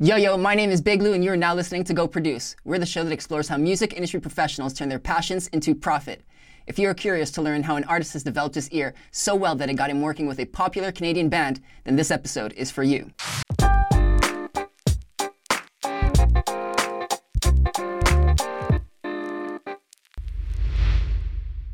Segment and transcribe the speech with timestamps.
[0.00, 2.54] Yo, yo, my name is Big Lou, and you are now listening to Go Produce.
[2.64, 6.22] We're the show that explores how music industry professionals turn their passions into profit.
[6.68, 9.56] If you are curious to learn how an artist has developed his ear so well
[9.56, 12.84] that it got him working with a popular Canadian band, then this episode is for
[12.84, 13.10] you.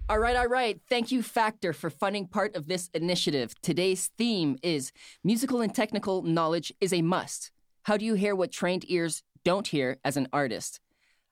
[0.08, 0.80] All right, all right.
[0.88, 3.54] Thank you, Factor, for funding part of this initiative.
[3.60, 7.50] Today's theme is musical and technical knowledge is a must.
[7.84, 10.80] How do you hear what trained ears don't hear as an artist?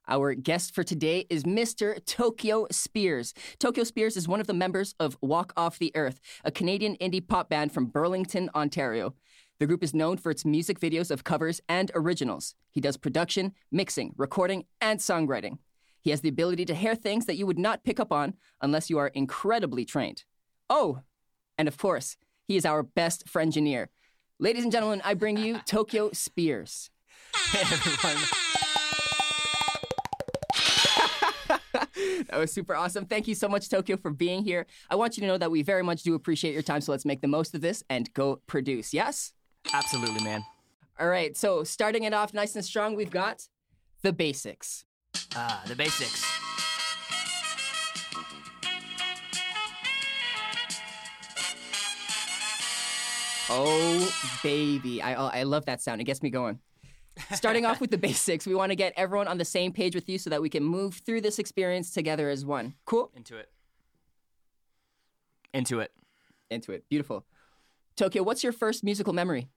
[0.06, 2.04] Our guest for today is Mr.
[2.04, 3.32] Tokyo Spears.
[3.58, 7.26] Tokyo Spears is one of the members of Walk Off the Earth, a Canadian indie
[7.26, 9.14] pop band from Burlington, Ontario.
[9.60, 12.54] The group is known for its music videos of covers and originals.
[12.70, 15.56] He does production, mixing, recording, and songwriting.
[16.02, 18.90] He has the ability to hear things that you would not pick up on unless
[18.90, 20.24] you are incredibly trained.
[20.68, 21.00] Oh,
[21.56, 23.88] and of course, he is our best friend engineer.
[24.42, 26.90] Ladies and gentlemen, I bring you Tokyo Spears.
[27.52, 28.24] Hey everyone.
[32.28, 33.06] that was super awesome.
[33.06, 34.66] Thank you so much, Tokyo, for being here.
[34.90, 37.04] I want you to know that we very much do appreciate your time, so let's
[37.04, 38.92] make the most of this and go produce.
[38.92, 39.32] Yes?
[39.72, 40.42] Absolutely, man.
[40.98, 43.46] All right, so starting it off nice and strong, we've got
[44.02, 44.84] the basics.
[45.36, 46.41] Ah, the basics.
[53.50, 55.02] Oh, baby.
[55.02, 56.00] I, oh, I love that sound.
[56.00, 56.60] It gets me going.
[57.32, 60.08] Starting off with the basics, we want to get everyone on the same page with
[60.08, 62.74] you so that we can move through this experience together as one.
[62.84, 63.10] Cool?
[63.14, 63.50] Into it.
[65.52, 65.92] Into it.
[66.50, 66.84] Into it.
[66.88, 67.26] Beautiful.
[67.96, 69.48] Tokyo, what's your first musical memory?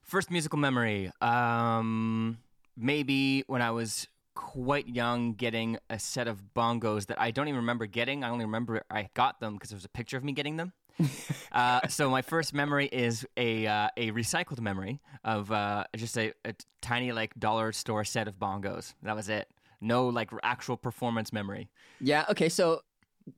[0.00, 1.12] First musical memory.
[1.20, 2.38] Um,
[2.76, 7.60] maybe when I was quite young, getting a set of bongos that I don't even
[7.60, 8.24] remember getting.
[8.24, 10.72] I only remember I got them because there was a picture of me getting them.
[11.52, 16.32] uh, so my first memory is a uh, a recycled memory of uh, just a,
[16.44, 18.94] a tiny like dollar store set of bongos.
[19.02, 19.48] That was it.
[19.80, 21.68] No like actual performance memory.
[22.00, 22.24] Yeah.
[22.30, 22.48] Okay.
[22.48, 22.82] So,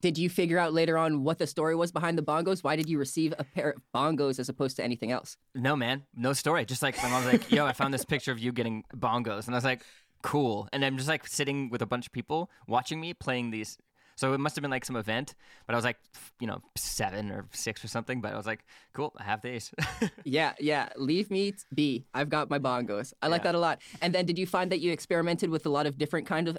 [0.00, 2.62] did you figure out later on what the story was behind the bongos?
[2.62, 5.36] Why did you receive a pair of bongos as opposed to anything else?
[5.54, 6.64] No, man, no story.
[6.64, 9.54] Just like my mom's like, "Yo, I found this picture of you getting bongos," and
[9.54, 9.82] I was like,
[10.22, 13.78] "Cool." And I'm just like sitting with a bunch of people watching me playing these
[14.16, 15.34] so it must have been like some event,
[15.66, 15.98] but I was like,
[16.40, 18.20] you know, seven or six or something.
[18.20, 19.72] But I was like, cool, I have these.
[20.24, 20.88] yeah, yeah.
[20.96, 22.06] Leave me be.
[22.14, 23.12] I've got my bongos.
[23.22, 23.52] I like yeah.
[23.52, 23.80] that a lot.
[24.00, 26.58] And then, did you find that you experimented with a lot of different kind of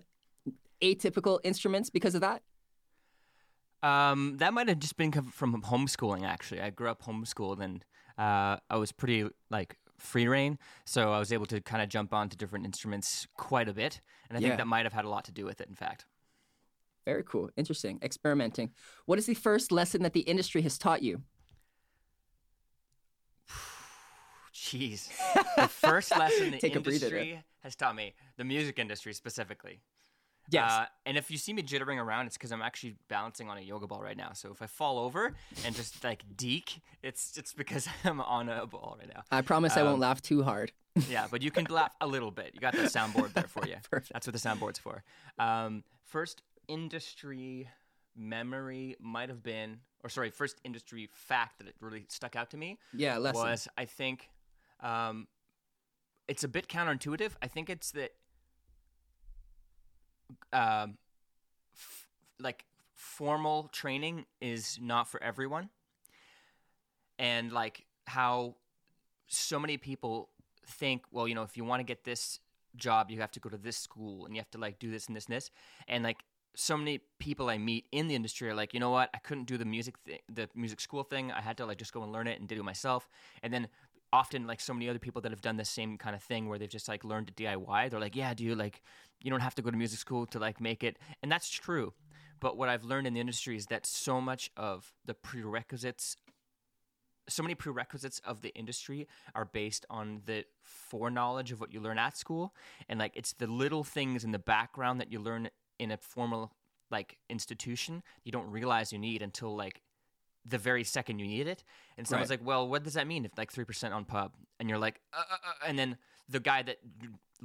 [0.82, 2.42] atypical instruments because of that?
[3.84, 6.24] Um, that might have just been from homeschooling.
[6.24, 7.86] Actually, I grew up homeschooled, and
[8.18, 12.14] uh, I was pretty like free reign, so I was able to kind of jump
[12.14, 14.50] onto different instruments quite a bit, and I yeah.
[14.50, 15.70] think that might have had a lot to do with it.
[15.70, 16.06] In fact.
[17.06, 17.50] Very cool.
[17.56, 18.00] Interesting.
[18.02, 18.72] Experimenting.
[19.06, 21.22] What is the first lesson that the industry has taught you?
[24.54, 25.10] Jeez.
[25.56, 29.82] The first lesson the industry has taught me, the music industry specifically.
[30.50, 30.72] Yes.
[30.72, 33.62] Uh, and if you see me jittering around, it's because I'm actually balancing on a
[33.62, 34.32] yoga ball right now.
[34.34, 35.34] So if I fall over
[35.66, 39.24] and just like deek, it's it's because I'm on a ball right now.
[39.32, 40.72] I promise um, I won't um, laugh too hard.
[41.10, 42.52] yeah, but you can laugh a little bit.
[42.54, 43.76] You got the soundboard there for you.
[43.90, 44.14] Perfect.
[44.14, 45.04] That's what the soundboard's for.
[45.40, 47.70] Um, first industry
[48.16, 52.58] memory might have been, or sorry, first industry fact that it really stuck out to
[52.58, 52.80] me.
[52.94, 53.42] Yeah, lesson.
[53.42, 54.30] was I think
[54.82, 55.28] um,
[56.28, 57.32] it's a bit counterintuitive.
[57.42, 58.12] I think it's that
[60.54, 60.98] um,
[61.76, 62.08] f-
[62.40, 65.70] like formal training is not for everyone,
[67.20, 68.56] and like how
[69.28, 70.30] so many people
[70.68, 72.40] think, well, you know, if you want to get this
[72.76, 75.08] job, you have to go to this school and you have to like do this
[75.08, 75.52] and this and this,
[75.88, 76.24] and like
[76.56, 79.46] so many people I meet in the industry are like, you know what, I couldn't
[79.46, 81.32] do the music thing, the music school thing.
[81.32, 83.10] I had to like just go and learn it and do it myself.
[83.44, 83.68] And then
[84.14, 86.58] often like so many other people that have done the same kind of thing where
[86.58, 87.90] they've just like learned to DIY.
[87.90, 88.82] They're like, yeah, do you like
[89.22, 91.94] you don't have to go to music school to like make it, and that's true.
[92.40, 96.16] But what I've learned in the industry is that so much of the prerequisites
[97.28, 101.98] so many prerequisites of the industry are based on the foreknowledge of what you learn
[101.98, 102.54] at school
[102.88, 105.50] and like it's the little things in the background that you learn
[105.80, 106.54] in a formal
[106.92, 109.82] like institution you don't realize you need until like
[110.46, 111.64] the very second you need it
[111.98, 112.40] and someone's right.
[112.40, 115.18] like well what does that mean if like 3% on pub and you're like uh,
[115.18, 115.98] uh, uh, and then
[116.30, 116.78] the guy that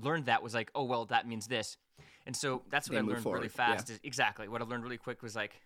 [0.00, 1.76] learned that was like oh well that means this
[2.26, 3.38] and so that's what they i learned forward.
[3.38, 3.94] really fast yeah.
[3.94, 5.60] is exactly what i learned really quick was like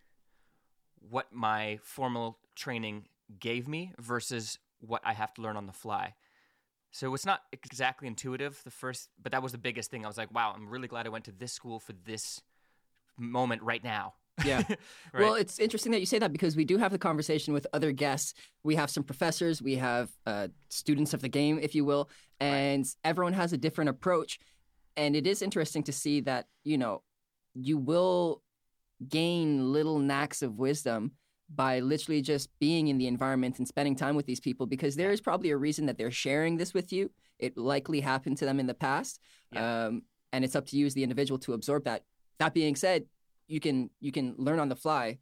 [1.11, 3.05] what my formal training
[3.41, 6.15] gave me versus what i have to learn on the fly
[6.93, 10.17] so it's not exactly intuitive the first but that was the biggest thing i was
[10.17, 12.41] like wow i'm really glad i went to this school for this
[13.19, 14.15] moment right now
[14.45, 14.63] Yeah.
[14.69, 14.79] right?
[15.23, 17.93] Well, it's interesting that you say that because we do have the conversation with other
[17.93, 18.35] guests.
[18.63, 22.85] We have some professors, we have uh, students of the game, if you will, and
[23.05, 24.39] everyone has a different approach.
[24.97, 27.03] And it is interesting to see that, you know,
[27.55, 28.43] you will
[29.09, 31.13] gain little knacks of wisdom
[31.55, 35.11] by literally just being in the environment and spending time with these people because there
[35.11, 37.11] is probably a reason that they're sharing this with you.
[37.39, 39.21] It likely happened to them in the past.
[39.53, 39.87] Yeah.
[39.87, 40.03] Um,
[40.33, 42.03] and it's up to you as the individual to absorb that.
[42.39, 43.07] That being said,
[43.47, 45.19] you can you can learn on the fly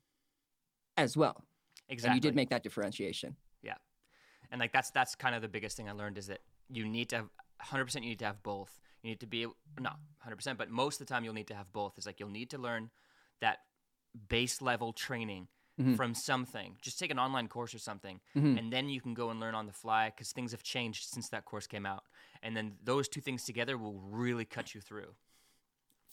[0.96, 1.44] as well.
[1.88, 2.08] exactly.
[2.08, 3.36] And you did make that differentiation.
[3.62, 3.74] Yeah.
[4.50, 7.08] And like that's that's kind of the biggest thing I learned is that you need
[7.10, 7.28] to have
[7.64, 8.80] 100% you need to have both.
[9.02, 9.46] You need to be
[9.80, 11.94] not 100%, but most of the time you'll need to have both.
[11.96, 12.90] It's like you'll need to learn
[13.40, 13.58] that
[14.28, 15.48] base level training
[15.80, 15.96] Mhm.
[15.96, 16.76] from something.
[16.82, 18.58] Just take an online course or something, Mhm.
[18.58, 21.30] and then you can go and learn on the fly because things have changed since
[21.30, 22.04] that course came out.
[22.42, 25.16] And then those two things together will really cut you through.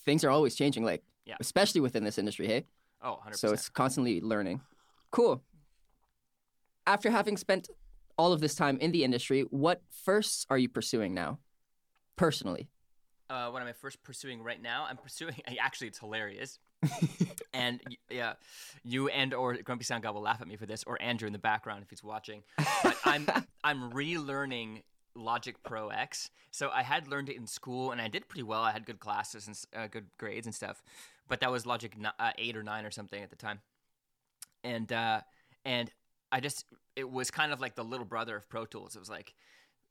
[0.05, 1.35] Things are always changing, like Yeah.
[1.39, 2.65] especially within this industry, hey?
[3.01, 3.35] Oh, 100%.
[3.35, 4.61] So it's constantly learning.
[5.11, 5.41] Cool.
[6.87, 7.69] After having spent
[8.17, 11.39] all of this time in the industry, what firsts are you pursuing now?
[12.15, 12.67] Personally.
[13.29, 14.85] uh, what am I first pursuing right now?
[14.89, 15.35] I'm pursuing.
[15.59, 16.59] Actually, it's hilarious.
[17.53, 17.79] and
[18.09, 18.33] yeah,
[18.83, 21.33] you and or Grumpy Sound God will laugh at me for this, or Andrew in
[21.33, 22.41] the background if he's watching.
[22.83, 23.27] But I'm
[23.63, 24.81] I'm relearning
[25.19, 26.29] Logic Pro X.
[26.51, 28.61] So I had learned it in school, and I did pretty well.
[28.63, 30.83] I had good classes and uh, good grades and stuff.
[31.27, 33.59] But that was Logic ni- uh, eight or nine or something at the time,
[34.63, 35.21] and uh,
[35.65, 35.89] and
[36.31, 38.95] I just it was kind of like the little brother of Pro Tools.
[38.95, 39.33] It was like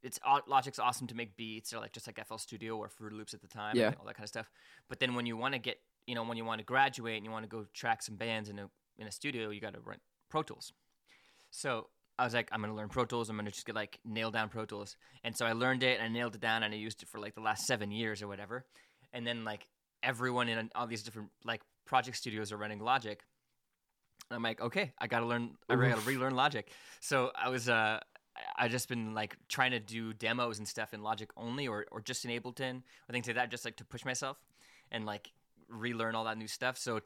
[0.03, 3.35] it's Logic's awesome to make beats or like just like FL Studio or Fruity Loops
[3.35, 3.89] at the time, Yeah.
[3.89, 4.51] and all that kind of stuff.
[4.89, 7.25] But then when you want to get, you know, when you want to graduate and
[7.25, 9.81] you want to go track some bands in a in a studio, you got to
[9.81, 10.73] rent Pro Tools.
[11.51, 11.89] So
[12.19, 13.31] I was like, I'm gonna learn Pro Tools.
[13.31, 14.97] I'm gonna just get like nail down Pro Tools.
[15.23, 17.21] And so I learned it and I nailed it down and I used it for
[17.21, 18.65] like the last seven years or whatever.
[19.13, 19.67] And then like
[20.03, 23.23] everyone in all these different like project studios are running Logic.
[24.31, 25.51] And I'm like, okay, I gotta learn.
[25.69, 26.69] I gotta relearn Logic.
[27.01, 28.01] So I was uh,
[28.57, 32.01] I just been like trying to do demos and stuff in Logic only, or or
[32.01, 32.79] just in Ableton
[33.09, 34.39] or things like that, just like to push myself
[34.91, 35.31] and like
[35.69, 36.79] relearn all that new stuff.
[36.79, 36.99] So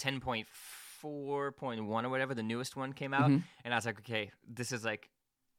[1.03, 3.43] 10.4.1 or whatever, the newest one came out, Mhm.
[3.65, 5.11] and I was like, okay, this is like,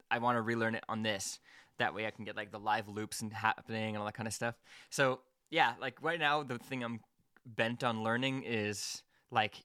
[0.10, 1.40] I want to relearn it on this.
[1.78, 4.28] That way, I can get like the live loops and happening and all that kind
[4.28, 4.56] of stuff.
[4.90, 7.00] So yeah, like right now, the thing I'm
[7.46, 9.64] bent on learning is like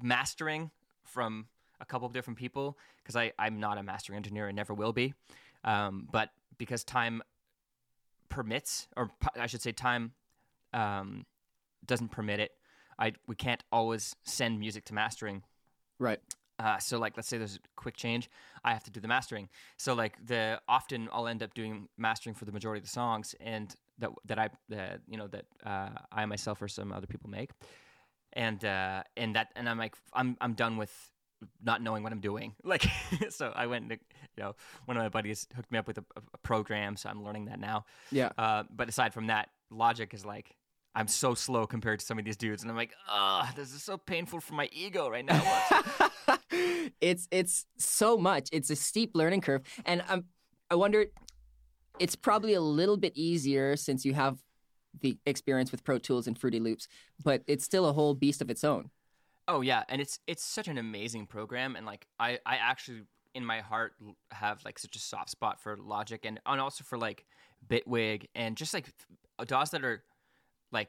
[0.00, 0.70] mastering
[1.04, 1.48] from
[1.80, 4.92] a couple of different people because I I'm not a mastering engineer and never will
[4.92, 5.14] be.
[5.64, 7.22] Um, but because time
[8.28, 10.12] permits, or I should say, time
[10.72, 11.26] um,
[11.84, 12.52] doesn't permit it.
[12.98, 15.42] I we can't always send music to mastering.
[15.98, 16.20] Right.
[16.58, 18.30] Uh, so like let's say there's a quick change,
[18.64, 19.48] I have to do the mastering.
[19.78, 23.34] So like the often I'll end up doing mastering for the majority of the songs
[23.40, 27.30] and that that I that you know that uh, I myself or some other people
[27.30, 27.50] make.
[28.34, 30.92] And uh, and that and I'm like I'm I'm done with
[31.62, 32.54] not knowing what I'm doing.
[32.64, 32.86] Like
[33.30, 33.98] so I went and
[34.36, 34.54] you know
[34.84, 37.58] one of my buddies hooked me up with a, a program so I'm learning that
[37.58, 37.86] now.
[38.10, 38.30] Yeah.
[38.38, 40.54] Uh, but aside from that, Logic is like
[40.94, 43.82] I'm so slow compared to some of these dudes, and I'm like, ah, this is
[43.82, 45.42] so painful for my ego right now.
[47.00, 48.48] it's it's so much.
[48.52, 50.24] It's a steep learning curve, and I'm
[50.70, 51.06] I wonder.
[51.98, 54.38] It's probably a little bit easier since you have
[55.00, 56.88] the experience with Pro Tools and Fruity Loops,
[57.22, 58.90] but it's still a whole beast of its own.
[59.48, 63.02] Oh yeah, and it's it's such an amazing program, and like I I actually
[63.34, 63.94] in my heart
[64.30, 67.24] have like such a soft spot for Logic and and also for like
[67.66, 68.88] Bitwig and just like
[69.46, 70.02] DAWs that are
[70.72, 70.88] like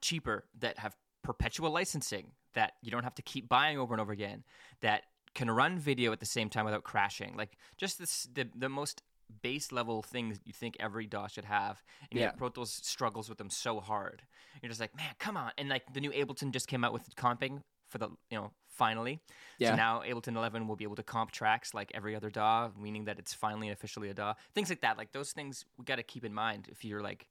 [0.00, 4.12] cheaper that have perpetual licensing that you don't have to keep buying over and over
[4.12, 4.42] again
[4.80, 5.02] that
[5.34, 7.36] can run video at the same time without crashing.
[7.36, 9.02] Like just this the, the most
[9.42, 12.26] base level things you think every DAW should have and Yeah.
[12.26, 14.22] yet Pro Tools struggles with them so hard.
[14.60, 15.52] You're just like man come on.
[15.58, 19.20] And like the new Ableton just came out with comping for the you know finally.
[19.58, 19.70] Yeah.
[19.70, 23.04] so now Ableton 11 will be able to comp tracks like every other DAW meaning
[23.04, 24.98] that it's finally and officially a DAW things like that.
[24.98, 27.28] Like those things we got to keep in mind if you're like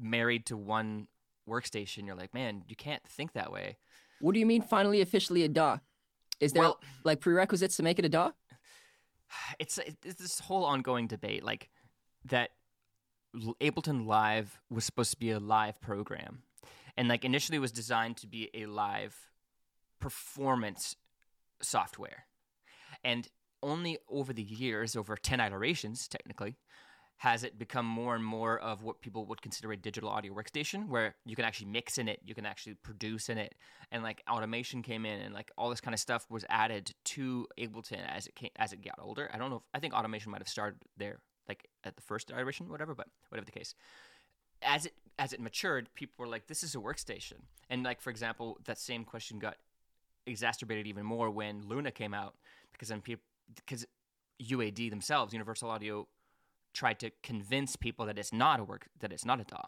[0.00, 1.06] married to one
[1.48, 3.76] workstation you're like man you can't think that way
[4.20, 4.62] What do you mean?
[4.62, 5.78] Finally, officially a DAW?
[6.40, 8.32] Is there Well- like prerequisites to make it a DAW?
[9.58, 11.70] it's it's this whole ongoing debate like
[12.24, 12.50] that
[13.60, 16.42] Ableton Live was supposed to be a live program
[16.96, 19.30] and like initially it was designed to be a live
[20.00, 20.96] performance
[21.62, 22.24] software
[23.04, 23.28] and
[23.62, 26.56] only over the years over 10 iterations technically
[27.20, 30.88] has it become more and more of what people would consider a digital audio workstation
[30.88, 33.54] where you can actually mix in it you can actually produce in it
[33.92, 37.46] and like automation came in and like all this kind of stuff was added to
[37.58, 40.30] ableton as it came as it got older i don't know if i think automation
[40.30, 43.74] might have started there like at the first iteration whatever but whatever the case
[44.62, 48.10] as it as it matured, people were like, "This is a workstation." And like for
[48.10, 49.56] example, that same question got
[50.26, 52.36] exacerbated even more when Luna came out
[52.72, 53.24] because then people
[53.54, 53.86] because
[54.40, 56.08] UAD themselves, Universal Audio,
[56.72, 59.62] tried to convince people that it's not a work that it's not a DAW.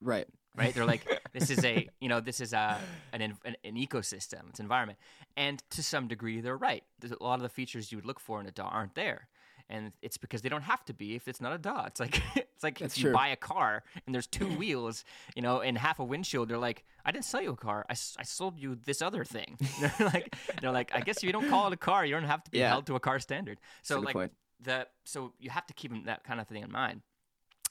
[0.00, 0.26] Right.
[0.56, 0.74] Right?
[0.74, 2.78] They're like, this is a you know this is a
[3.12, 4.98] an, an an ecosystem, it's environment,
[5.36, 6.82] and to some degree they're right.
[6.98, 9.28] There's a lot of the features you would look for in a DAW aren't there.
[9.72, 11.84] And it's because they don't have to be if it's not a DAW.
[11.84, 13.12] It's like it's like That's if you true.
[13.12, 15.04] buy a car and there's two wheels,
[15.36, 16.48] you know, and half a windshield.
[16.48, 17.86] They're like, I didn't sell you a car.
[17.88, 19.56] I, I sold you this other thing.
[19.80, 22.24] they're like, they're like, I guess if you don't call it a car, you don't
[22.24, 22.70] have to be Yeah.
[22.70, 23.60] held to a car standard.
[23.82, 24.30] So That's like.
[24.62, 27.02] The so you have to keep that kind of thing in mind.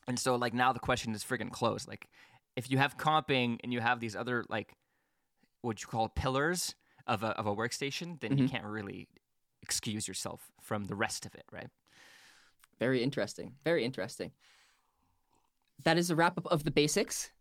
[0.07, 1.87] And so like now the question is friggin' closed.
[1.87, 2.07] Like
[2.55, 4.73] if you have comping and you have these other like
[5.61, 8.51] what you call pillars of a of a workstation, then you Mhm.
[8.51, 9.07] can't really
[9.61, 11.69] excuse yourself from the rest of it, right?
[12.79, 13.55] Very interesting.
[13.63, 14.31] Very interesting.
[15.83, 17.31] That is a wrap up of the basics.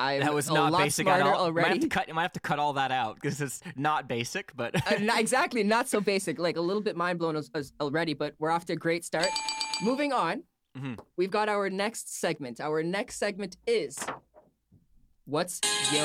[0.00, 1.26] I That was a not lot basic at all.
[1.26, 1.78] Might have already.
[1.80, 2.08] to cut.
[2.12, 4.54] Might have to cut all that out because it's not basic.
[4.56, 6.38] But Uh, not- exactly, not so basic.
[6.38, 9.04] Like a little bit mind blown as, as already, but we're off to a great
[9.04, 9.26] start.
[9.82, 10.44] Moving on,
[10.76, 10.98] Mhm.
[11.16, 12.60] we've got our next segment.
[12.60, 13.98] Our next segment is
[15.24, 15.60] what's
[15.92, 16.04] yo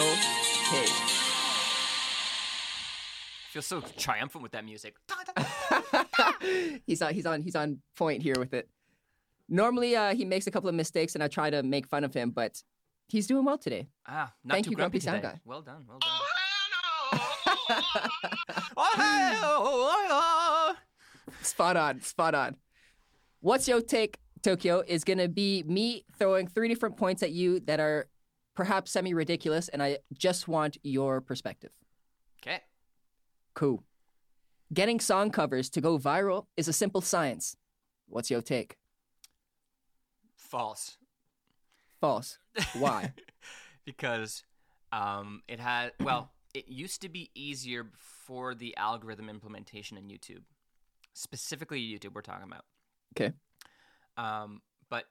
[0.72, 0.90] take.
[3.46, 4.96] I feel so triumphant with that music.
[6.88, 7.14] he's on.
[7.14, 7.42] He's on.
[7.44, 8.68] He's on point here with it.
[9.50, 12.14] Normally, uh, he makes a couple of mistakes, and I try to make fun of
[12.14, 12.64] him, but
[13.14, 13.88] he's doing well today.
[14.08, 15.36] Ah, not Thank too you, Grumpy Sound today.
[15.36, 15.42] Guy.
[15.46, 15.86] Well done.
[15.88, 16.10] Well done.
[21.42, 22.02] spot on.
[22.02, 22.56] Spot on.
[23.40, 24.84] What's your take, Tokyo?
[24.86, 28.08] Is gonna be me throwing three different points at you that are
[28.56, 31.72] perhaps semi ridiculous, and I just want your perspective.
[32.42, 32.62] okay.
[33.54, 33.84] Cool.
[34.74, 37.56] Getting song covers to go viral is a simple science.
[38.08, 38.78] What's your take?
[40.36, 40.98] False.
[42.04, 42.38] False.
[42.74, 43.14] Why?
[43.86, 44.44] because
[44.92, 50.44] um, it had well, it used to be easier before the algorithm implementation in YouTube,
[51.14, 52.14] specifically YouTube.
[52.14, 52.66] We're talking about.
[53.16, 53.32] Okay.
[54.18, 55.06] Um, but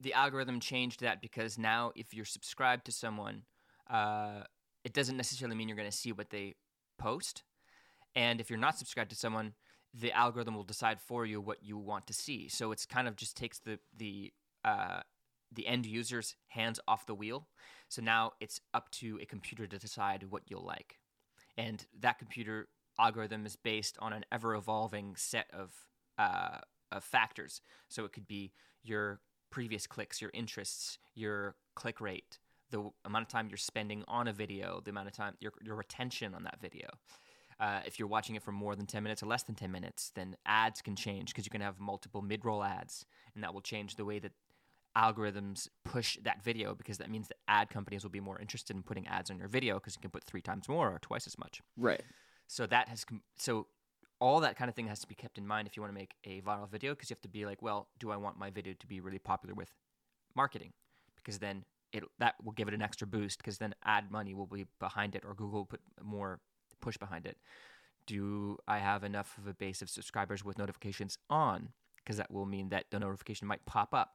[0.00, 3.42] the algorithm changed that because now, if you're subscribed to someone,
[3.90, 4.42] uh,
[4.84, 6.54] it doesn't necessarily mean you're going to see what they
[6.96, 7.42] post.
[8.14, 9.54] And if you're not subscribed to someone,
[9.92, 12.46] the algorithm will decide for you what you want to see.
[12.48, 14.32] So it's kind of just takes the the
[14.64, 15.00] uh,
[15.52, 17.48] the end user's hands off the wheel.
[17.88, 20.98] So now it's up to a computer to decide what you'll like,
[21.56, 25.72] and that computer algorithm is based on an ever evolving set of
[26.18, 26.58] uh,
[26.92, 27.60] of factors.
[27.88, 32.38] So it could be your previous clicks, your interests, your click rate,
[32.70, 35.76] the amount of time you're spending on a video, the amount of time your your
[35.76, 36.88] retention on that video.
[37.58, 40.12] Uh, if you're watching it for more than 10 minutes or less than 10 minutes,
[40.14, 43.62] then ads can change because you can have multiple mid roll ads, and that will
[43.62, 44.32] change the way that
[44.96, 48.82] algorithms push that video because that means that ad companies will be more interested in
[48.82, 51.38] putting ads on your video because you can put three times more or twice as
[51.38, 51.60] much.
[51.76, 52.02] right.
[52.48, 53.66] So that has com- so
[54.20, 55.98] all that kind of thing has to be kept in mind if you want to
[55.98, 58.50] make a viral video because you have to be like, well, do I want my
[58.50, 59.68] video to be really popular with
[60.34, 60.72] marketing?
[61.16, 64.46] Because then it that will give it an extra boost because then ad money will
[64.46, 66.40] be behind it or Google will put more
[66.80, 67.36] push behind it.
[68.06, 71.70] Do I have enough of a base of subscribers with notifications on?
[71.96, 74.12] Because that will mean that the notification might pop up.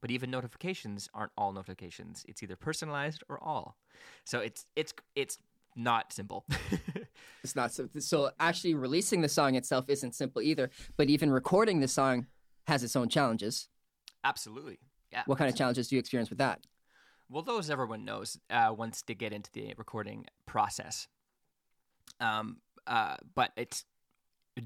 [0.00, 2.24] But even notifications aren't all notifications.
[2.28, 3.76] It's either personalized or all.
[4.24, 5.38] So it's it's it's
[5.74, 6.44] not simple.
[7.44, 7.88] It's not so.
[8.00, 10.68] So actually, releasing the song itself isn't simple either.
[10.96, 12.26] But even recording the song
[12.66, 13.68] has its own challenges.
[14.24, 14.80] Absolutely.
[15.12, 15.22] Yeah.
[15.26, 16.66] What kind of challenges do you experience with that?
[17.28, 21.06] Well, those everyone knows uh, once they get into the recording process.
[22.18, 22.56] Um,
[22.88, 23.84] uh, but it's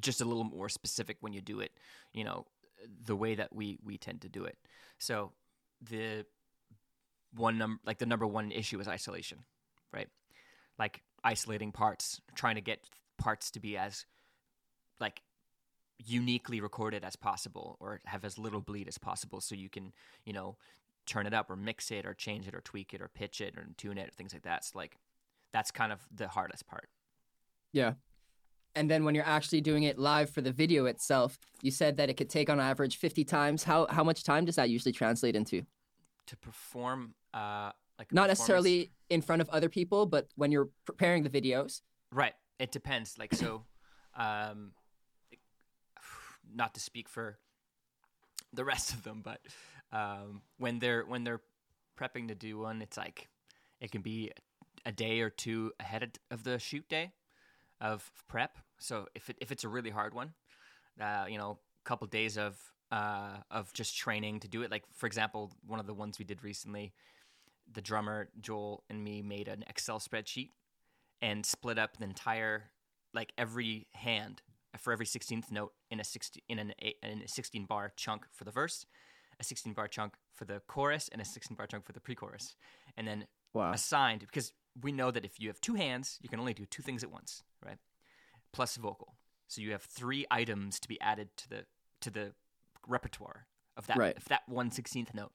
[0.01, 1.73] just a little more specific when you do it.
[2.15, 2.47] You know,
[3.05, 4.57] the way that we we tend to do it.
[4.99, 5.33] So
[5.83, 6.25] the
[7.35, 9.39] one number, like the number one issue is isolation,
[9.93, 10.09] right?
[10.79, 14.07] Like isolating parts, trying to get parts to be as
[14.99, 15.23] like
[15.99, 19.93] uniquely recorded as possible or have as little bleed as possible so you can
[20.25, 20.57] you know
[21.07, 23.57] turn it up or mix it or change it or tweak it or pitch it
[23.57, 24.65] or tune it or things like that.
[24.65, 24.97] So like
[25.53, 26.89] that's kind of the hardest part.
[27.73, 27.95] Yeah.
[28.75, 32.09] And then when you're actually doing it live for the video itself, you said that
[32.09, 33.65] it could take on average 50 times.
[33.65, 35.63] How how much time does that usually translate into?
[36.27, 41.23] To perform uh like Not necessarily in front of other people, but when you're preparing
[41.23, 41.83] the videos.
[42.13, 42.35] Right.
[42.59, 43.19] It depends.
[43.19, 43.65] Like so
[44.17, 44.73] um
[46.55, 47.39] not to speak for
[48.53, 49.41] the rest of them, but
[49.93, 51.41] um when they're when they're
[51.99, 53.29] prepping to do one, it's like
[53.81, 54.31] it can be
[54.87, 57.13] a day or two ahead of- of the shoot day
[57.81, 58.59] of prep.
[58.79, 60.33] So if it, if it's a really hard one,
[61.01, 62.59] uh, you know, a couple days of
[62.91, 64.71] uh, of just training to do it.
[64.71, 66.93] Like for example, one of the ones we did recently,
[67.73, 70.51] the drummer Joel and me made an Excel spreadsheet
[71.23, 72.71] and split up the entire
[73.15, 74.43] like every hand
[74.79, 76.73] for every 16th note in a 60 in an
[77.03, 78.87] in a 16 bar chunk for the verse,
[79.39, 82.55] a 16 bar chunk for the chorus, and a 16 bar chunk for the pre-chorus,
[82.97, 83.73] and then Wow.
[83.73, 86.85] assigned because we know that if you have two hands, you can only do two
[86.85, 87.43] things at once?
[88.53, 89.15] Plus vocal,
[89.47, 91.65] so you have three items to be added to the
[92.01, 92.33] to the
[92.87, 94.17] repertoire of that Right.
[94.17, 95.33] of that one sixteenth note.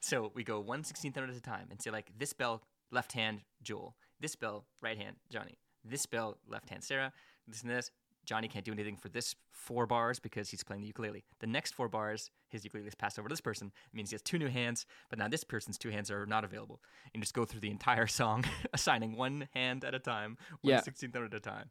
[0.00, 3.12] So we go one sixteenth note at a time and say like this bell left
[3.12, 7.12] hand Joel, this bell right hand Gianni, this bell left hand Sarah,
[7.48, 7.90] this and this.
[8.26, 11.24] Gianni can't do anything for this four bars because he's playing the ukulele.
[11.40, 13.70] The next four bars, his ukulele is passed over to this person.
[13.92, 16.42] It means he has two new hands, but now this person's two hands are not
[16.42, 16.80] available.
[17.12, 20.80] And just go through the entire song, assigning one hand at a time, one Yeah.
[20.80, 21.68] 16th note at a time.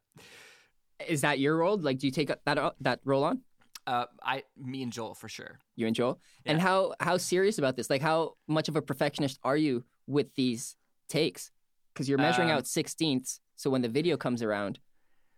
[1.08, 1.78] Is that your role?
[1.78, 3.42] Like, do you take that that role on?
[3.86, 5.60] Uh, I, me and Joel for sure.
[5.76, 6.20] You and Joel.
[6.46, 7.90] And how how serious about this?
[7.90, 10.76] Like, how much of a perfectionist are you with these
[11.10, 11.52] takes?
[11.94, 14.80] Because you're measuring Um, out sixteenths, so when the video comes around,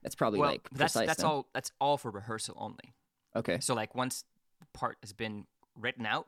[0.04, 1.08] that's probably well, like that's precise.
[1.08, 1.28] that's no?
[1.30, 1.48] all.
[1.54, 2.94] That's all for rehearsal only.
[3.36, 3.60] Okay.
[3.60, 4.24] So like once
[4.60, 5.46] the part has been
[5.76, 6.28] written out,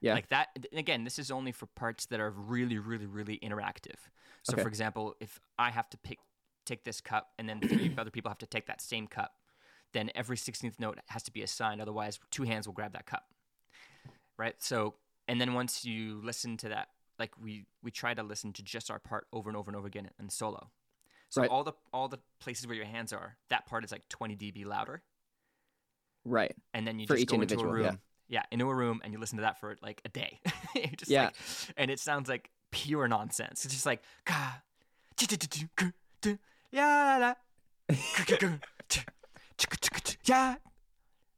[0.00, 0.14] Yeah.
[0.14, 0.48] like that.
[0.72, 3.98] Again, this is only for parts that are really, really, really interactive.
[4.42, 4.62] So Okay.
[4.62, 6.18] for example, if I have to pick
[6.68, 9.32] take this cup and then three other people have to take that same cup,
[9.92, 11.80] then every sixteenth note has to be assigned.
[11.80, 13.24] Otherwise, two hands will grab that cup.
[14.36, 14.54] Right.
[14.58, 14.94] So
[15.26, 18.90] and then once you listen to that, like we we try to listen to just
[18.90, 20.70] our part over and over and over again in solo.
[21.30, 21.50] So Right.
[21.50, 24.64] all the all the places where your hands are, that part is like 20 dB
[24.64, 25.02] louder
[26.24, 26.54] Right.
[26.74, 27.84] and then you For just go into a room.
[27.84, 27.94] yeah.
[28.28, 28.42] Yeah.
[28.50, 30.40] into a room and you listen to that for like a day.
[30.96, 31.24] Just Yeah.
[31.26, 31.36] like,
[31.78, 33.64] and it sounds like pure nonsense.
[33.64, 34.60] It's just like "Ka,
[36.70, 37.34] ya."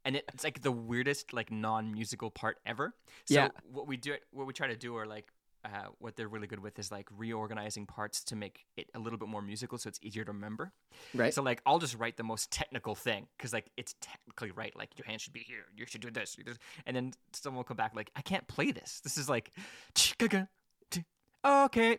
[0.05, 2.95] And it- it's like the weirdest like non-musical part ever.
[3.27, 3.49] So Yeah.
[3.71, 5.31] what we do, what we try to do, are like
[5.63, 9.19] uh, what they're really good with is like reorganizing parts to make it a little
[9.19, 10.73] bit more musical, so it's easier to remember.
[11.15, 11.35] Right.
[11.35, 14.75] So like I'll just write the most technical thing because like it's technically right.
[14.75, 15.67] Like your hand should be here.
[15.77, 16.35] You should do this.
[16.35, 16.57] do this.
[16.87, 19.01] And then someone will come back like I can't play this.
[19.05, 19.53] This is like
[21.45, 21.99] okay.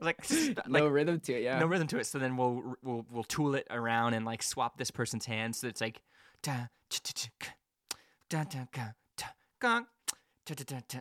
[0.00, 1.42] Like like no rhythm to it.
[1.42, 1.58] Yeah.
[1.58, 2.06] no rhythm to it.
[2.06, 5.68] So then we'll we'll we'll tool it around and like swap this person's hands so
[5.68, 6.00] it's like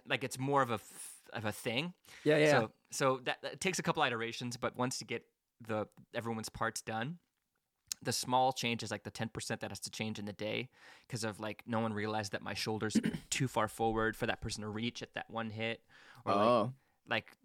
[0.07, 1.93] like it's more of a f- of a thing.
[2.23, 2.37] yeah.
[2.37, 2.51] Yeah.
[2.51, 5.23] So so that, that takes a couple iterations, but once you get
[5.65, 7.19] the everyone's parts done,
[8.01, 10.69] the small changes like the ten percent that has to change in the day
[11.07, 12.95] because of like no one realized that my shoulders
[13.29, 15.81] too far forward for that person to reach at that one hit,
[16.25, 16.61] or like oh.
[16.61, 16.71] like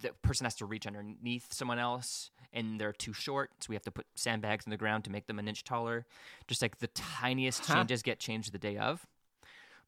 [0.00, 3.82] the person has to reach underneath someone else and they're too short so we have
[3.84, 6.04] to put sandbags in the ground to make them an inch taller
[6.48, 7.76] just like the tiniest Huh.
[7.76, 9.06] changes get changed the day of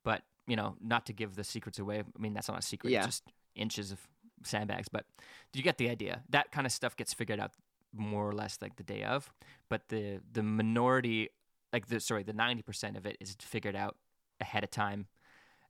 [0.03, 2.91] but you know not to give the secrets away i mean that's not a secret
[2.91, 3.05] Yeah.
[3.05, 4.01] just inches of
[4.45, 5.05] sandbags but
[5.55, 7.53] you get the idea that kind of stuff gets figured out
[7.97, 9.33] more or less like the day of
[9.69, 11.31] but the the minority
[11.73, 13.97] like the sorry the 90% of it is figured out
[14.41, 15.07] ahead of time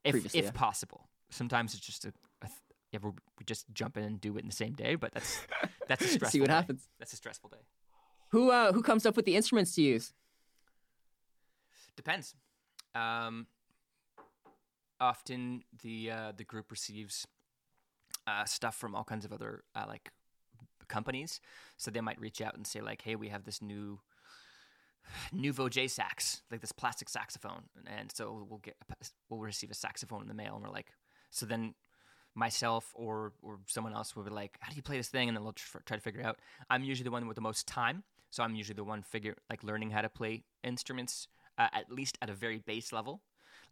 [0.04, 0.50] if if yeah.
[0.52, 2.12] possible sometimes it's just a,
[2.94, 4.94] a th- yeah, we we just jump in and do it in the same day,
[4.94, 5.40] but that's
[5.88, 6.30] that's a stressful.
[6.30, 6.54] See what day.
[6.54, 6.88] happens.
[6.98, 7.64] That's a stressful day.
[8.30, 10.12] Who uh who comes up with the instruments to use?
[11.96, 12.34] Depends.
[12.94, 13.46] Um,
[15.00, 17.26] often the uh, the group receives
[18.26, 20.10] uh, stuff from all kinds of other uh, like
[20.88, 21.40] companies,
[21.76, 24.00] so they might reach out and say like, "Hey, we have this new
[25.34, 28.76] Nuvo jSax, like this plastic saxophone," and so we'll get
[29.28, 30.92] we'll receive a saxophone in the mail, and we're like,
[31.30, 31.74] so then
[32.34, 35.36] myself or or someone else will be like, "How do you play this thing?" And
[35.36, 36.38] then they'll tr- try to figure it out.
[36.70, 39.62] I'm usually the one with the most time, so I'm usually the one figure like
[39.62, 43.22] learning how to play instruments uh, at least at a very base level.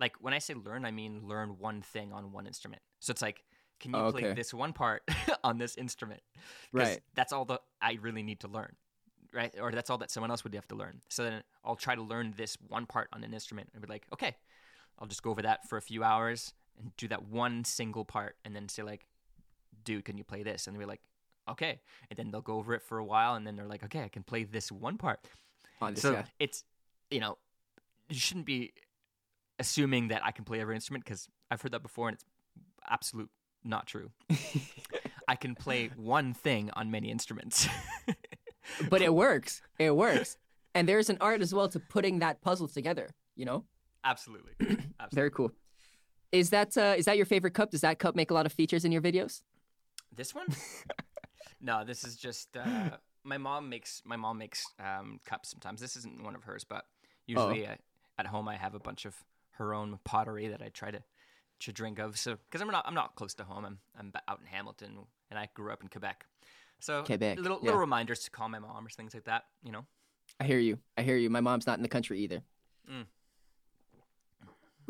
[0.00, 2.82] Like when I say learn, I mean learn one thing on one instrument.
[3.00, 3.44] So it's like,
[3.80, 5.02] can you Oh, play this one part
[5.44, 6.20] on this instrument?
[6.72, 7.00] Right.
[7.14, 8.76] That's all that I really need to learn,
[9.32, 9.54] right?
[9.60, 11.02] Or that's all that someone else would have to learn.
[11.08, 14.06] So then I'll try to learn this one part on an instrument and be like,
[14.12, 14.36] okay,
[14.98, 18.36] I'll just go over that for a few hours and do that one single part,
[18.44, 19.06] and then say like,
[19.84, 20.66] dude, can you play this?
[20.66, 21.02] And they'll like,
[21.48, 21.80] okay.
[22.10, 24.08] And then they'll go over it for a while, and then they're like, okay, I
[24.08, 25.20] can play this one part.
[25.80, 26.24] On this, So yeah.
[26.38, 26.64] it's
[27.10, 27.38] you know
[28.08, 28.72] you shouldn't be
[29.58, 32.24] assuming that I can play every instrument because I've heard that before and it's
[32.88, 33.30] absolute
[33.64, 34.10] not true.
[35.28, 37.68] I can play one thing on many instruments.
[38.88, 39.62] But it works.
[39.78, 40.36] It works.
[40.74, 43.64] And there's an art as well to putting that puzzle together, you know?
[44.04, 44.52] absolutely.
[44.60, 45.08] absolutely.
[45.12, 45.52] Very cool.
[46.32, 47.70] Is that uh, is that your favorite cup?
[47.70, 49.42] Does that cup make a lot of features in your videos?
[50.14, 50.46] This one?
[51.60, 52.90] no, this is just uh,
[53.22, 55.80] my mom makes my mom makes um, cups sometimes.
[55.80, 56.86] This isn't one of hers, but
[57.26, 57.74] usually uh,
[58.18, 59.14] at home I have a bunch of
[59.52, 61.02] her own pottery that I try to
[61.60, 62.18] to drink of.
[62.18, 63.64] So because I'm not I'm not close to home.
[63.64, 64.98] I'm I'm out in Hamilton,
[65.30, 66.24] and I grew up in Quebec.
[66.80, 67.66] So Quebec, little yeah.
[67.66, 69.44] little reminders to call my mom or things like that.
[69.62, 69.86] You know.
[70.40, 70.78] I hear you.
[70.96, 71.28] I hear you.
[71.30, 72.42] My mom's not in the country either.
[72.90, 73.04] Mm.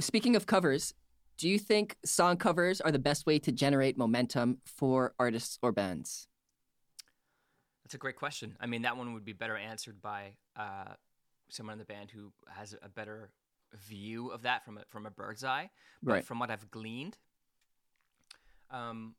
[0.01, 0.95] Speaking of covers,
[1.43, 5.73] do you think song covers are the best way to generate momentum for artists or
[5.73, 6.29] bands?
[7.83, 8.57] That's a great question.
[8.61, 10.95] I mean, that one would be better answered by uh,
[11.49, 13.33] someone in the band who has a better
[13.75, 15.71] view of that from a, from a bird's eye.
[16.01, 16.25] But Right.
[16.25, 17.19] from what I've gleaned,
[18.71, 19.17] um,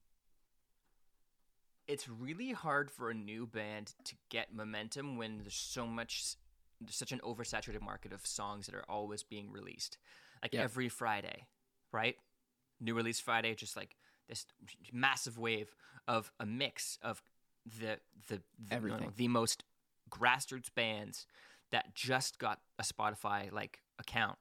[1.88, 6.24] it's really hard for a new band to get momentum when there's so much,
[6.80, 9.98] there's such an oversaturated market of songs that are always being released,
[10.42, 10.62] like Yeah.
[10.62, 11.48] every Friday,
[11.94, 12.18] right?
[12.82, 13.96] New release Friday, just like
[14.28, 14.46] this
[14.92, 15.76] massive wave
[16.08, 17.22] of a mix of
[17.80, 19.14] the the, the you know, Everything.
[19.16, 19.64] the most
[20.10, 21.26] grassroots bands
[21.72, 24.38] that just got a Spotify like account,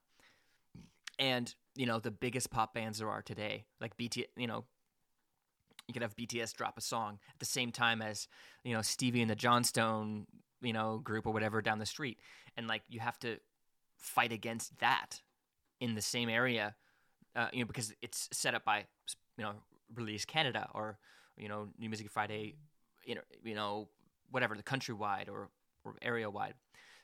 [1.19, 4.65] and you know the biggest pop bands there are today, like BT, you know.
[5.89, 8.29] You could have BTS drop a song at the same time as
[8.65, 10.27] you know Stevie and the Johnstone,
[10.63, 12.19] you know, group or whatever down the street,
[12.57, 13.39] and like you have to
[13.97, 15.21] fight against that
[15.81, 16.77] in the same area,
[17.37, 18.85] uh, you know, because it's set up by
[19.37, 19.53] you know
[19.95, 20.99] Release Canada or
[21.37, 22.57] you know New Music Friday,
[23.05, 23.89] you know, you know
[24.31, 25.51] whatever the countrywide or
[25.85, 26.55] or area wide.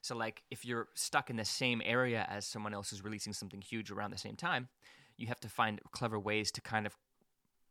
[0.03, 3.61] So like if you're stuck in the same area as someone else is releasing something
[3.61, 4.69] huge around the same time,
[5.17, 6.97] you have to find clever ways to kind of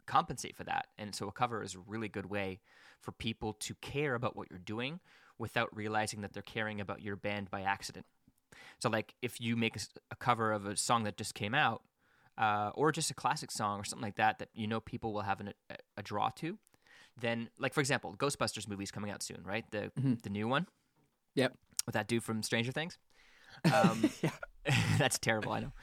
[0.06, 0.88] compensate for that.
[0.98, 2.60] And so a cover is a really good way
[3.02, 5.00] for people to care about what you're doing
[5.38, 8.06] without realizing that they're caring about your band by accident.
[8.80, 9.78] So like if you make
[10.12, 11.82] a cover of a song that just came out,
[12.38, 15.22] uh, or just a classic song or something like that that you know people will
[15.22, 16.58] have an, a, a draw to,
[17.20, 19.66] then like for example, Ghostbusters movie's coming out soon, right?
[19.72, 20.22] The Mhm.
[20.22, 20.68] the new one
[21.36, 21.58] Yep.
[21.86, 22.98] with that dude from Stranger Things.
[23.74, 24.30] Um, yeah.
[25.00, 25.52] that's terrible.
[25.52, 25.74] I know.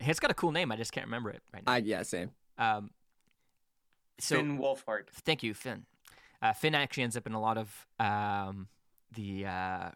[0.00, 0.72] It's got a cool name.
[0.72, 1.72] I just can't remember it right now.
[1.72, 2.30] I yeah, same.
[2.58, 2.90] Um,
[4.18, 5.08] so Finn Wolfhard.
[5.10, 5.84] thank you, Finn.
[6.42, 8.68] Uh, Finn actually ends up in a lot of um,
[9.14, 9.90] the uh,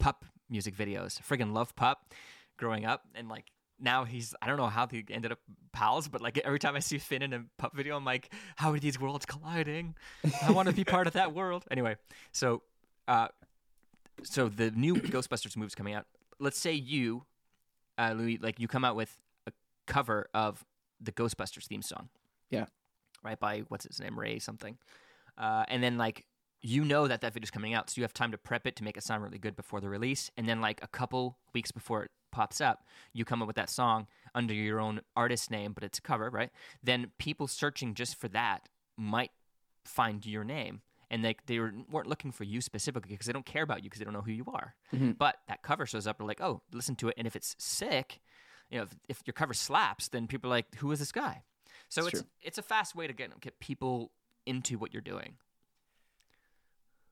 [0.00, 1.20] PUP music videos.
[1.22, 2.12] Friggin' love PUP
[2.56, 3.46] growing up, and like
[3.82, 5.38] now he's I don't know how they ended up
[5.72, 8.72] pals, but like every time I see Finn in a PUP video, I'm like, how
[8.72, 9.94] are these worlds colliding?
[10.42, 11.64] I want to be part of that world.
[11.70, 11.96] Anyway,
[12.30, 12.62] so
[13.08, 13.28] uh,
[14.22, 16.06] so the new Ghostbusters movie's coming out.
[16.38, 17.24] Let's say you,
[17.98, 19.16] uh, Louis, like you come out with
[19.46, 19.52] a
[19.86, 20.64] cover of
[21.00, 22.08] the Ghostbusters theme song.
[22.50, 22.66] Yeah.
[23.24, 24.78] Right by what's his name, Ray something,
[25.38, 26.24] uh, and then like
[26.60, 28.84] you know that that video's coming out, so you have time to prep it to
[28.84, 32.04] make it sound really good before the release, and then like a couple weeks before
[32.04, 35.84] it pops up, you come up with that song under your own artist name, but
[35.84, 36.50] it's a cover, right?
[36.82, 39.30] Then people searching just for that might
[39.84, 40.82] find your name.
[41.10, 43.90] And they, they were- weren't looking for you specifically because they don't care about you
[43.90, 44.74] because they don't know who you are.
[44.94, 45.18] Mhm.
[45.18, 47.14] But that cover shows up, they're like, oh, listen to it.
[47.18, 48.20] And if it's sick,
[48.70, 51.42] you know, if, if your cover slaps, then people are like, who is this guy?
[51.90, 54.10] So It's it's it's a fast way to get get people
[54.46, 55.36] into what you're doing.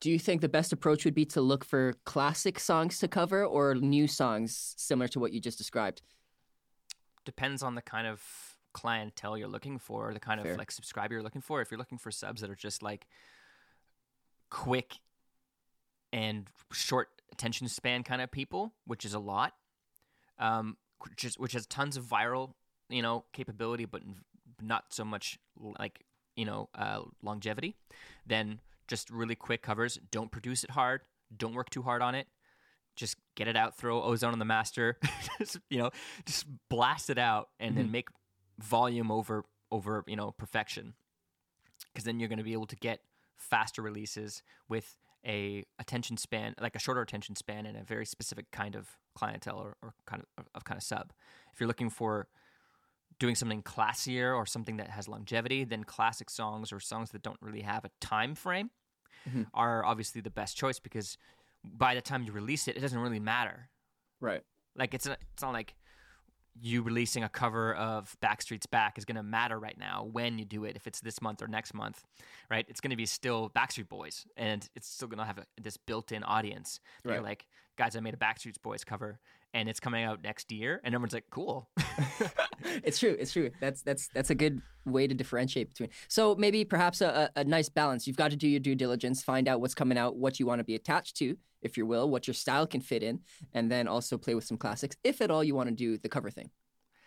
[0.01, 3.45] Do you think the best approach would be to look for classic songs to cover
[3.45, 6.01] or new songs similar to what you just described?
[7.23, 8.21] Depends on the kind of
[8.73, 10.53] clientele you're looking for, the kind Fair.
[10.53, 11.61] of like subscriber you're looking for.
[11.61, 13.05] If you're looking for subs that are just like
[14.49, 14.95] quick
[16.11, 19.53] and short attention span kind of people, which is a lot,
[20.39, 22.53] um, which, is, which has tons of viral,
[22.89, 24.01] you know, capability, but
[24.59, 25.37] not so much
[25.79, 27.75] like you know uh, longevity.
[28.25, 28.59] Then
[28.91, 29.97] just really quick covers.
[30.11, 30.99] Don't produce it hard.
[31.35, 32.27] Don't work too hard on it.
[32.97, 33.77] Just get it out.
[33.77, 34.97] Throw Ozone on the master.
[35.39, 35.91] just, you know,
[36.25, 37.93] just blast it out, and then mm-hmm.
[37.93, 38.09] make
[38.59, 40.93] volume over over you know perfection.
[41.93, 42.99] Because then you're going to be able to get
[43.37, 48.51] faster releases with a attention span, like a shorter attention span, and a very specific
[48.51, 51.13] kind of clientele or, or kind of of kind of sub.
[51.53, 52.27] If you're looking for
[53.19, 57.37] doing something classier or something that has longevity, then classic songs or songs that don't
[57.41, 58.69] really have a time frame
[59.29, 59.47] Mhm.
[59.53, 61.17] are obviously the best choice because
[61.63, 63.69] by the time you release it, it doesn't really matter.
[64.19, 64.43] Right.
[64.75, 65.75] Like it's not, it's not like
[66.59, 70.43] you releasing a cover of Backstreet's Back is going to matter right now when you
[70.45, 70.75] do it.
[70.75, 72.03] If it's this month or next month,
[72.49, 72.65] right?
[72.67, 75.77] It's going to be still Backstreet Boys, and it's still going to have a, this
[75.77, 76.79] built-in audience.
[77.05, 77.23] You're Right.
[77.23, 79.19] like, guys, I made a Backstreet Boys cover,
[79.53, 81.69] and it's coming out next year, and everyone's like, cool.
[82.83, 83.15] it's true.
[83.19, 83.51] It's true.
[83.59, 85.89] That's that's that's a good way to differentiate between.
[86.07, 88.07] So maybe perhaps a, a a nice balance.
[88.07, 90.59] You've got to do your due diligence, find out what's coming out, what you want
[90.59, 93.19] to be attached to, if you will, what your style can fit in,
[93.53, 96.09] and then also play with some classics, if at all you want to do the
[96.09, 96.49] cover thing.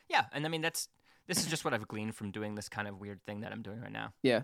[0.09, 0.89] yeah, and I mean that's
[1.27, 3.63] this is just what I've gleaned from doing this kind of weird thing that I'm
[3.63, 4.13] doing right now.
[4.23, 4.43] Yeah.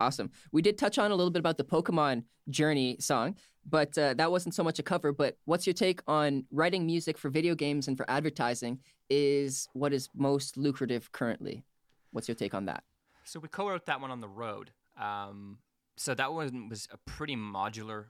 [0.00, 0.30] Awesome.
[0.52, 3.36] We did touch on a little bit about the Pokemon Journey song,
[3.68, 5.12] but uh, that wasn't so much a cover.
[5.12, 8.80] But what's your take on writing music for video games and for advertising?
[9.08, 11.64] Is what is most lucrative currently?
[12.10, 12.84] What's your take on that?
[13.24, 14.70] So we co-wrote that one on the road.
[15.00, 15.58] Um,
[15.96, 18.06] so that one was a pretty modular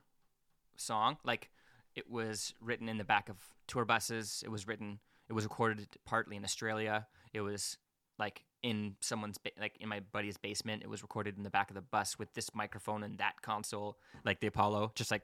[0.76, 1.18] song.
[1.24, 1.50] Like
[1.94, 4.42] it was written in the back of tour buses.
[4.44, 4.98] It was written.
[5.28, 7.06] It was recorded partly in Australia.
[7.32, 7.78] It was
[8.18, 10.82] like in someone's ba- like in my buddy's basement.
[10.82, 13.98] It was recorded in the back of the bus with this microphone and that console,
[14.24, 15.22] like the Apollo, just like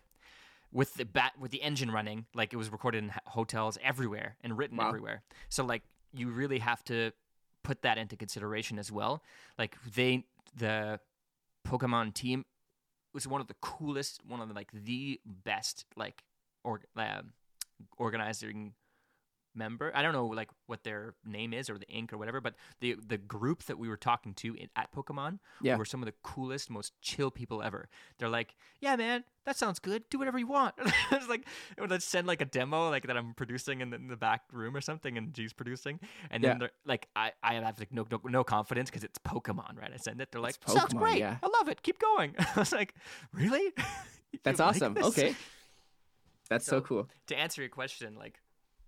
[0.72, 2.26] with the bat with the engine running.
[2.34, 4.88] Like it was recorded in hotels everywhere and written Wow.
[4.88, 5.22] everywhere.
[5.48, 7.12] So like you really have to
[7.62, 9.22] put that into consideration as well.
[9.58, 10.24] Like they
[10.56, 11.00] the
[11.66, 12.44] Pokemon team
[13.14, 16.22] was one of the coolest, one of the like the best like
[16.64, 17.32] or um,
[17.96, 18.74] organizing
[19.54, 19.90] member.
[19.94, 22.96] I don't know like what their name is or the ink or whatever, but the
[23.06, 25.76] the group that we were talking to in, at Pokemon Yeah.
[25.76, 27.88] were some of the coolest, most chill people ever.
[28.18, 30.04] They're like, "Yeah, man, that sounds good.
[30.10, 30.74] Do whatever you want."
[31.10, 31.46] it's like
[31.78, 34.76] I send like a demo like that I'm producing in the, in the back room
[34.76, 36.58] or something, and G's producing, and then Yeah.
[36.58, 39.90] they're like, I I have like no no, no confidence because it's Pokemon, right?
[39.92, 40.30] I send it.
[40.32, 41.18] They're like, It's "Sounds great.
[41.18, 41.36] yeah.
[41.42, 41.82] I love it.
[41.82, 42.94] Keep going." I was like,
[43.32, 43.72] "Really?"
[44.44, 44.94] That's awesome.
[44.94, 45.34] this?" Okay.
[46.48, 47.08] That's so, So- cool.
[47.28, 48.40] to answer your question, like,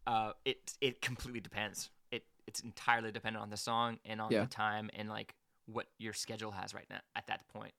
[0.06, 1.90] uh, it it completely depends.
[2.10, 4.40] It it's entirely dependent on the song and on Yeah.
[4.42, 5.34] the time and like
[5.66, 7.72] what your schedule has right now at that point.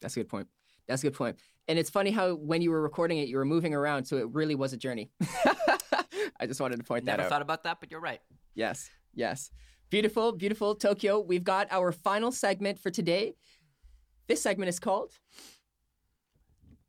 [0.00, 0.48] That's a good point.
[0.86, 1.38] That's a good point.
[1.68, 4.28] And it's funny how when you were recording it, you were moving around, so it
[4.32, 5.10] really was a journey.
[6.40, 7.28] I just wanted to point that Never out.
[7.28, 8.20] thought about that, but you're right.
[8.54, 9.50] Yes, yes.
[9.90, 11.20] Beautiful, beautiful Tokyo.
[11.20, 13.34] We've got our final segment for today.
[14.26, 15.12] This segment is called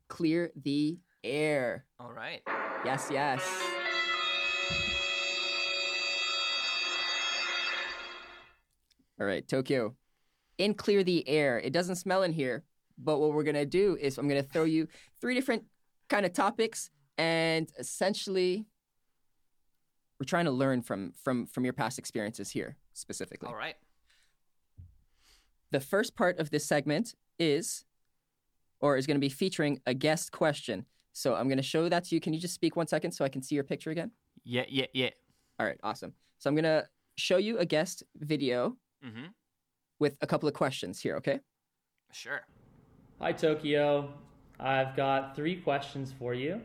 [0.08, 1.84] Clear the Air.
[2.00, 2.42] All right.
[2.84, 3.42] Yes, yes.
[9.22, 9.94] All right, Tokyo.
[10.58, 12.64] In Clear the Air, it doesn't smell in here,
[12.98, 14.88] but what we're to do is I'm to throw you
[15.20, 15.62] three different
[16.08, 18.66] kind of topics and essentially
[20.18, 23.48] we're trying to learn from from from your past experiences here specifically.
[23.48, 23.76] All right.
[25.70, 27.84] The first part of this segment is
[28.80, 30.84] or is going to be featuring a guest question.
[31.12, 32.20] So I'm going to show that to you.
[32.20, 34.10] Can you just speak one second so I can see your picture again?
[34.42, 35.10] Yeah, yeah, yeah.
[35.60, 36.12] All right, awesome.
[36.38, 39.26] So I'm going to show you a guest video Mm-hmm.
[39.98, 41.40] with a couple of questions here, okay?
[42.12, 42.42] Sure.
[43.20, 44.12] Hi, Tokyo.
[44.60, 46.60] I've got three questions for you.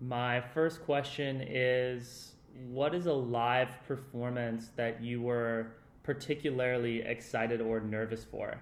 [0.00, 2.32] My first question is
[2.68, 5.68] What is a live performance that you were
[6.02, 8.60] particularly excited or nervous for?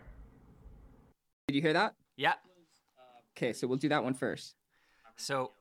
[1.49, 1.95] Did you hear that?
[2.17, 2.35] Yeah.
[3.37, 4.55] Okay, so we'll do that one first.
[5.17, 5.53] So,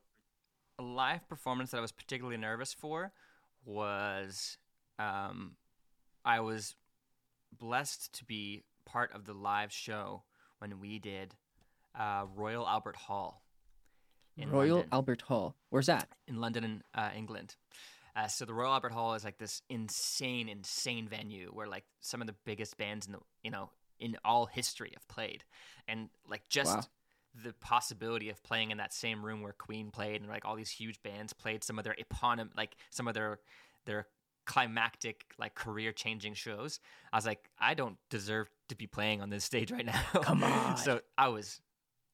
[0.77, 3.11] a live performance that I was particularly nervous for
[3.65, 4.57] was
[4.97, 5.55] um,
[6.25, 6.75] I was
[7.57, 10.23] blessed to be part of the live show
[10.59, 11.35] when we did
[11.97, 13.41] uh, Royal Albert Hall
[14.37, 14.89] in Royal London.
[14.91, 15.55] Albert Hall.
[15.69, 16.07] Where's that?
[16.27, 17.55] in London, uh, England.
[18.15, 22.21] Uh, so the Royal Albert Hall is like this insane, insane venue where like some
[22.21, 25.43] of the biggest bands in the you know in all history have played,
[25.87, 26.83] and like just Wow.
[27.43, 30.71] the possibility of playing in that same room where Queen played and like all these
[30.71, 33.39] huge bands played some of their eponym like some of their
[33.85, 34.07] their
[34.49, 36.79] climactic like career changing shows.
[37.13, 40.01] I was like, I don't deserve to be playing on this stage right now.
[40.23, 40.75] Come on.
[40.75, 41.61] so I was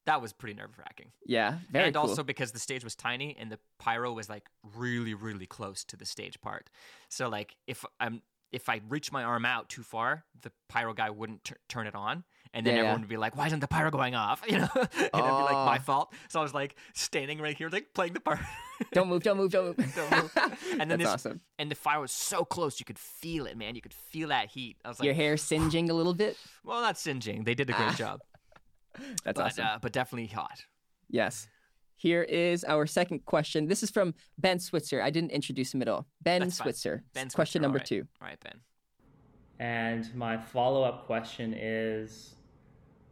[0.06, 2.04] that was pretty nerve wracking Yeah, very and cool.
[2.10, 4.44] also because the stage was tiny and the pyro was like
[4.78, 6.70] really really close to the stage part
[7.10, 8.22] so like if i'm
[8.52, 11.96] if i reach my arm out too far the pyro guy wouldn't tur turn it
[11.96, 12.24] on
[12.56, 12.88] and then Yeah, yeah.
[12.88, 15.20] everyone would be like why isn't the pyro going off you know and it'd be
[15.52, 15.82] like my Oh.
[15.82, 18.40] fault so i was like standing right here like playing the pyro
[18.94, 19.96] don't move, don't move, don't move.
[19.96, 20.32] Don't move.
[20.80, 21.42] And then That's this- awesome.
[21.60, 24.48] and the fire was so close you could feel it man you could feel that
[24.50, 26.38] heat i was like Your hair singeing a little bit.
[26.64, 28.20] well not singeing they did a great Ah, job
[29.24, 29.66] That's but, awesome.
[29.66, 30.64] uh, but definitely hot
[31.10, 31.48] Yes.
[31.98, 33.68] Here is our second question.
[33.68, 35.02] This is from Ben Switzer.
[35.02, 36.06] I didn't introduce him at all.
[36.22, 36.66] Ben That's fine.
[36.66, 37.04] Switzer.
[37.14, 37.88] Ben question number alright.
[37.88, 38.06] two.
[38.22, 38.60] all right ben
[39.60, 42.35] And my follow up question is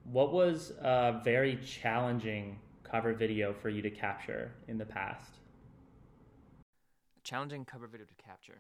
[0.04, 5.32] What was a very challenging cover video for you to capture in the past?
[7.18, 8.60] A challenging cover video to capture.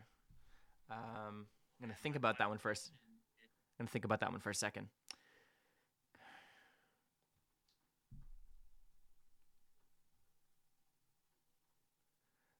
[0.89, 1.47] Um,
[1.81, 2.91] I'm gonna think about that one first.
[3.77, 4.87] I'm gonna think about that one for a second.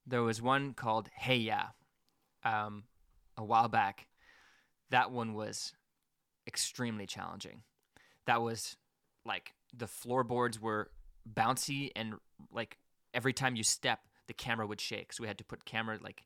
[0.06, 1.68] There was one called Hey Ya,
[2.44, 2.84] um,
[3.38, 4.08] a while back.
[4.90, 5.74] That one was
[6.46, 7.64] extremely challenging.
[8.28, 8.78] That was
[9.26, 10.92] like the floorboards were
[11.32, 12.16] bouncy and
[12.52, 12.78] like
[13.14, 15.14] every time you step, the camera would shake.
[15.14, 16.24] So we had to put camera like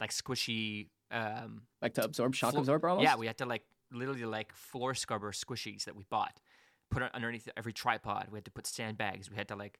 [0.00, 3.04] like squishy um, Like to absorb shock absorber almost?
[3.04, 6.40] yeah, we had to like literally like floor scrubber squishies that we bought,
[6.90, 8.28] put underneath every tripod.
[8.30, 9.30] We had to put sandbags.
[9.30, 9.78] We had to like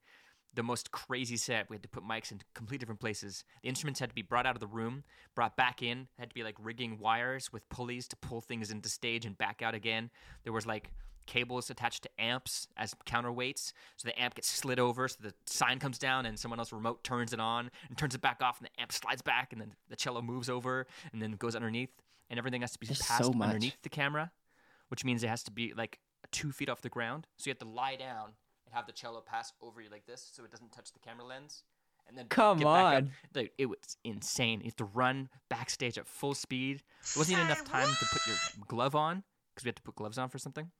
[0.54, 1.68] the most crazy set.
[1.68, 3.44] We had to put mics in complete different places.
[3.62, 5.04] The instruments had to be brought out of the room,
[5.34, 6.08] brought back in.
[6.18, 9.62] Had to be like rigging wires with pulleys to pull things into stage and back
[9.62, 10.10] out again.
[10.44, 10.90] There was like
[11.26, 13.72] cables attached to amps as counterweights.
[13.96, 17.04] So the amp gets slid over, so the sign comes down, and someone else remote
[17.04, 19.74] turns it on and turns it back off, and the amp slides back, and then
[19.88, 21.90] the cello moves over and then goes underneath,
[22.30, 24.30] and everything has to be There's passed so underneath the camera,
[24.88, 25.98] which means it has to be like
[26.30, 27.26] two feet off the ground.
[27.36, 28.30] So you have to lie down
[28.66, 31.24] and have the cello pass over you like this, so it doesn't touch the camera
[31.24, 31.62] lens.
[32.08, 32.94] And then Come get back up.
[32.94, 33.10] on.
[33.32, 34.60] Dude, it was insane.
[34.60, 36.82] You have to run backstage at full speed.
[37.14, 38.36] There wasn't even enough time to put your
[38.68, 39.24] glove on
[39.54, 40.70] because we had to put gloves on for something.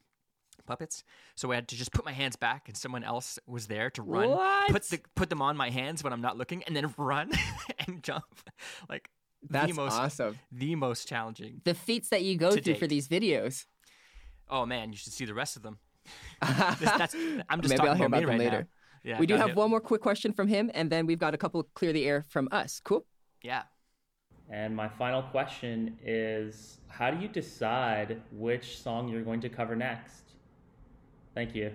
[0.67, 1.03] Puppets.
[1.35, 4.03] So I had to just put my hands back, and someone else was there to
[4.03, 4.71] run, What?
[4.71, 7.31] put the put them on my hands when I'm not looking, and then run
[7.87, 8.25] and jump.
[8.89, 9.11] Like
[9.49, 10.39] That's the most awesome.
[10.53, 11.61] the most challenging.
[11.65, 13.67] The feats that you go To through for these videos.
[14.49, 15.79] Oh man, you should see the rest of them.
[16.81, 17.15] This- that's,
[17.49, 18.61] I'm just Maybe I'll hear about about them right later.
[18.61, 18.67] now.
[19.05, 19.57] Yeah, we do have ahead.
[19.57, 22.25] one more quick question from him, and then we've got a couple clear the air
[22.29, 22.81] from us.
[22.83, 23.07] Cool.
[23.43, 23.63] Yeah.
[24.51, 29.77] And my final question is how do you decide which song you're going to cover
[29.77, 30.23] next?
[31.35, 31.73] Thank you.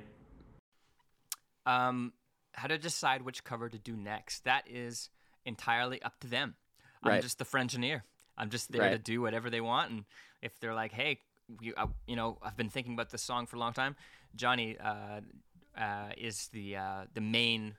[1.66, 2.14] Um,
[2.54, 4.44] how to decide which cover to do next?
[4.46, 5.10] That is
[5.46, 6.56] entirely up to them.
[7.04, 7.16] Right.
[7.16, 8.04] I'm just the engineer.
[8.38, 10.06] I'm just there to do whatever they want, and
[10.42, 11.20] if they're like, "Hey,
[11.60, 13.96] you, uh, you know, I've been thinking about this song for a long time,"
[14.36, 15.22] Gianni uh,
[15.78, 17.76] uh, is the uh, the main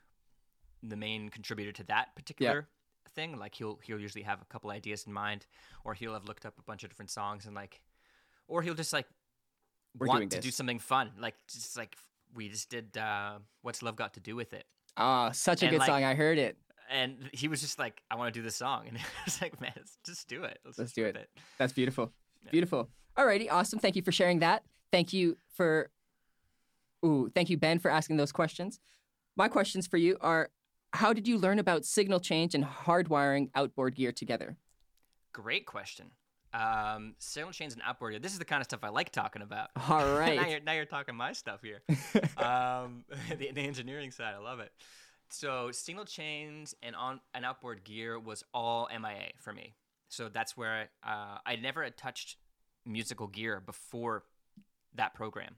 [0.83, 2.69] the main contributor to that particular
[3.15, 3.39] thing.
[3.39, 5.47] Like he'll he'll usually have a couple ideas in mind,
[5.85, 7.81] or he'll have looked up a bunch of different songs and like,
[8.49, 9.07] or he'll just like
[9.99, 11.97] We're want to do something fun, like just like
[12.35, 12.97] we just did.
[12.97, 14.65] Uh, What's love got to do with it?
[14.97, 16.05] Ah, such a And, good like, song.
[16.05, 16.57] I heard it.
[16.91, 19.61] And he was just like, I want to do this song, and I was like,
[19.61, 20.59] man, let's just do it.
[20.65, 21.31] Let's, Let's do with it.
[21.59, 22.13] That's beautiful.
[22.45, 22.51] Yeah.
[22.51, 22.89] Beautiful.
[23.17, 23.79] Alrighty, awesome.
[23.79, 24.65] Thank you for sharing that.
[24.91, 25.91] Thank you for
[27.05, 28.79] Ooh, thank you, Ben, for asking those questions.
[29.37, 30.51] My questions for you are
[30.93, 34.57] how did you learn about signal chains and hardwiring outboard gear together?
[35.33, 36.11] Great question.
[36.53, 38.13] Um, signal chains and outboard.
[38.13, 38.21] Gear.
[38.21, 39.71] This is the kind of stuff I like talking about.
[39.89, 40.37] All right.
[40.37, 41.81] now, you're, now you're talking my stuff here.
[42.37, 44.71] um, the, the engineering side, I love it.
[45.31, 49.75] So signal chains and on and outboard gear was all MIA for me.
[50.11, 52.37] So that's where uh, I never had touched
[52.85, 54.25] musical gear before
[54.95, 55.57] that program.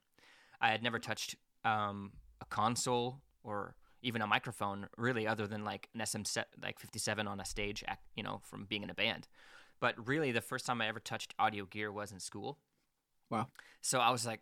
[0.60, 5.88] I had never touched um, a console or even a microphone, really, other than like
[5.94, 7.82] an SM set, like 57 on a stage,
[8.16, 9.28] you know, from being in a band.
[9.80, 12.58] But really, the first time I ever touched audio gear was in school.
[13.30, 13.48] Wow.
[13.80, 14.40] So I was like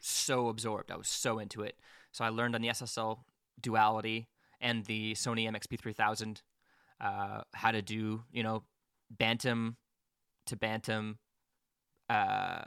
[0.00, 0.90] so absorbed.
[0.90, 1.76] I was so into it.
[2.12, 3.20] So I learned on the SSL
[3.60, 4.28] duality
[4.60, 6.42] and the Sony MXP3000
[7.00, 8.64] uh, how to do, you know,
[9.10, 9.76] bantam
[10.46, 11.18] to bantam
[12.08, 12.62] uh,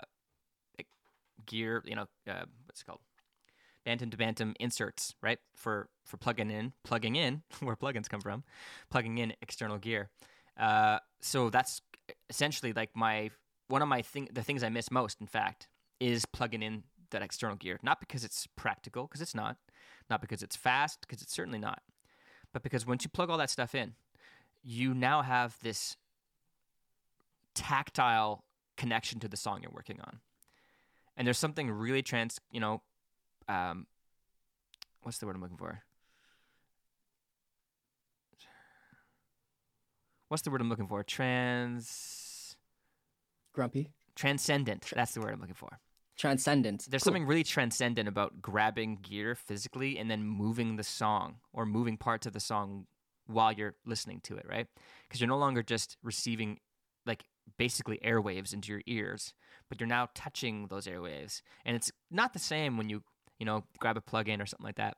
[1.45, 2.99] gear, you know, uh, what's it called?
[3.85, 5.39] Bantam to bantam inserts, right?
[5.55, 8.43] For for plugging in, plugging in, where plugins come from,
[8.89, 10.09] plugging in external gear.
[10.57, 11.81] Uh, so that's
[12.29, 13.29] essentially like my
[13.67, 15.67] one of my thing the things I miss most, in fact,
[15.99, 17.79] is plugging in that external gear.
[17.83, 19.57] Not because it's practical, because it's not.
[20.09, 21.81] Not because it's fast, because it's certainly not.
[22.51, 23.93] But because once you plug all that stuff in,
[24.63, 25.97] you now have this
[27.53, 28.43] tactile
[28.77, 30.19] connection to the song you're working on.
[31.15, 32.81] And there's something really trans, you know,
[33.47, 33.85] um,
[35.03, 35.83] what's the word I'm looking for?
[40.29, 41.03] What's the word I'm looking for?
[41.03, 42.55] Trans
[43.53, 43.91] Grumpy.
[44.15, 44.91] transcendent.
[44.95, 45.79] That's the word I'm looking for.
[46.17, 46.85] Transcendent.
[46.89, 47.11] There's Cool.
[47.11, 52.25] something really transcendent about grabbing gear physically and then moving the song or moving parts
[52.25, 52.87] of the song
[53.27, 54.67] while you're listening to it, right?
[55.07, 56.59] Because you're no longer just receiving
[57.57, 59.33] basically airwaves into your ears,
[59.69, 61.41] but you're now touching those airwaves.
[61.65, 63.03] And it's not the same when you,
[63.39, 64.97] you know, grab a plug-in or something like that.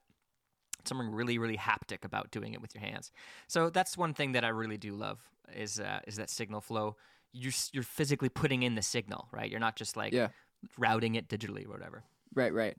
[0.85, 3.11] Something really, really haptic about doing it with your hands.
[3.47, 5.19] So that's one thing that I really do love
[5.55, 6.95] is uh, is that signal flow.
[7.33, 9.49] You're you're physically putting in the signal, right?
[9.49, 10.29] You're not just like Yeah.
[10.77, 12.03] routing it digitally or whatever.
[12.35, 12.77] Right, right.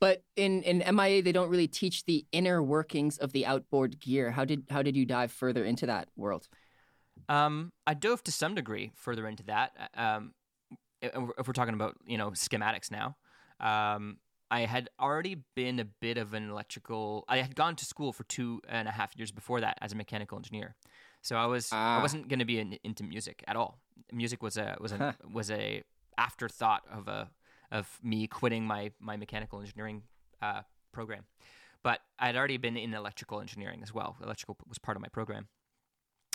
[0.00, 4.30] But in, in MIA, they don't really teach the inner workings of the outboard gear.
[4.30, 6.48] How did how did you dive further into that world?
[7.28, 9.72] Um, I dove to some degree further into that.
[9.96, 10.34] uh, Um,
[11.00, 13.16] if we're talking about you know schematics now,
[13.60, 14.18] um,
[14.50, 17.24] I had already been a bit of an electrical.
[17.28, 19.96] I had gone to school for two and a half years before that as a
[19.96, 20.74] mechanical engineer,
[21.22, 21.98] so I was Ah.
[21.98, 23.78] I wasn't going to be in, into music at all.
[24.12, 25.12] Music was a was a Huh.
[25.32, 25.82] was a
[26.16, 27.30] afterthought of a
[27.70, 30.02] of me quitting my my mechanical engineering
[30.42, 31.24] uh, program.
[31.82, 34.16] But I'd already been in electrical engineering as well.
[34.22, 35.46] Electrical was part of my program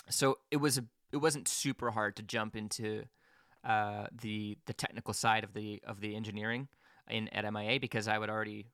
[0.08, 3.04] so it was a, it wasn't super hard to jump into
[3.64, 6.68] uh, the the technical side of the of the engineering
[7.08, 8.66] in at MIA because I would already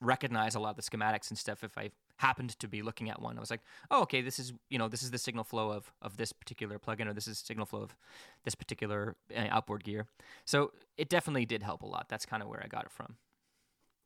[0.00, 3.20] recognize a lot of the schematics and stuff if I happened to be looking at
[3.20, 3.36] one.
[3.36, 5.92] I was like, oh, okay, this is you know this is the signal flow of
[6.02, 7.96] of this particular plugin, or this is signal flow of
[8.44, 10.06] this particular uh, outboard gear.
[10.44, 12.06] So it definitely did help a lot.
[12.08, 13.16] That's kind of where I got it from.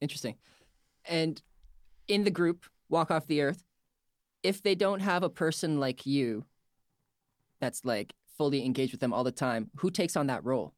[0.01, 0.37] Interesting.
[1.07, 1.43] And
[2.09, 3.65] in the group, Walk Off the Earth,
[4.43, 6.45] if they don't have a person like you
[7.65, 10.75] that's like fully engaged with them all the time, who takes on that role?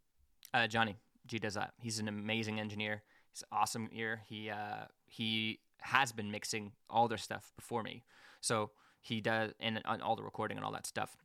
[0.55, 1.73] Uh, Gianni G does that.
[1.81, 3.03] He's an amazing engineer.
[3.33, 4.23] He's awesome ear.
[4.29, 8.05] He uh, he has been mixing all their stuff before me,
[8.41, 8.71] so
[9.01, 11.17] he does and on all the recording and all that stuff.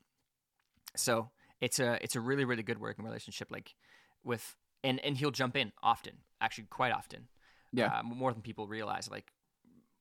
[0.96, 1.30] So
[1.62, 3.50] it's a it's a really really good working relationship.
[3.52, 3.76] Like
[4.24, 7.28] with and and he'll jump in often, actually quite often.
[7.72, 9.10] Yeah, uh, more than people realize.
[9.10, 9.32] Like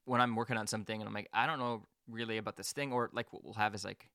[0.07, 2.93] when I'm working on something and I'm like, I don't know really about this thing,
[2.93, 4.09] or like what we'll have is like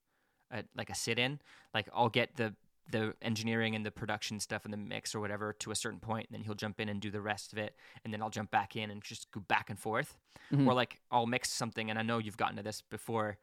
[0.52, 1.40] a, like a sit in.
[1.74, 2.54] Like I'll get the
[2.92, 6.28] the engineering and the production stuff and the mix or whatever to a certain point,
[6.30, 8.52] and then he'll jump in and do the rest of it, and then I'll jump
[8.52, 10.18] back in and just go back and forth.
[10.54, 10.68] Mhm.
[10.68, 13.38] Or like I'll mix something, and I know you've gotten to this before.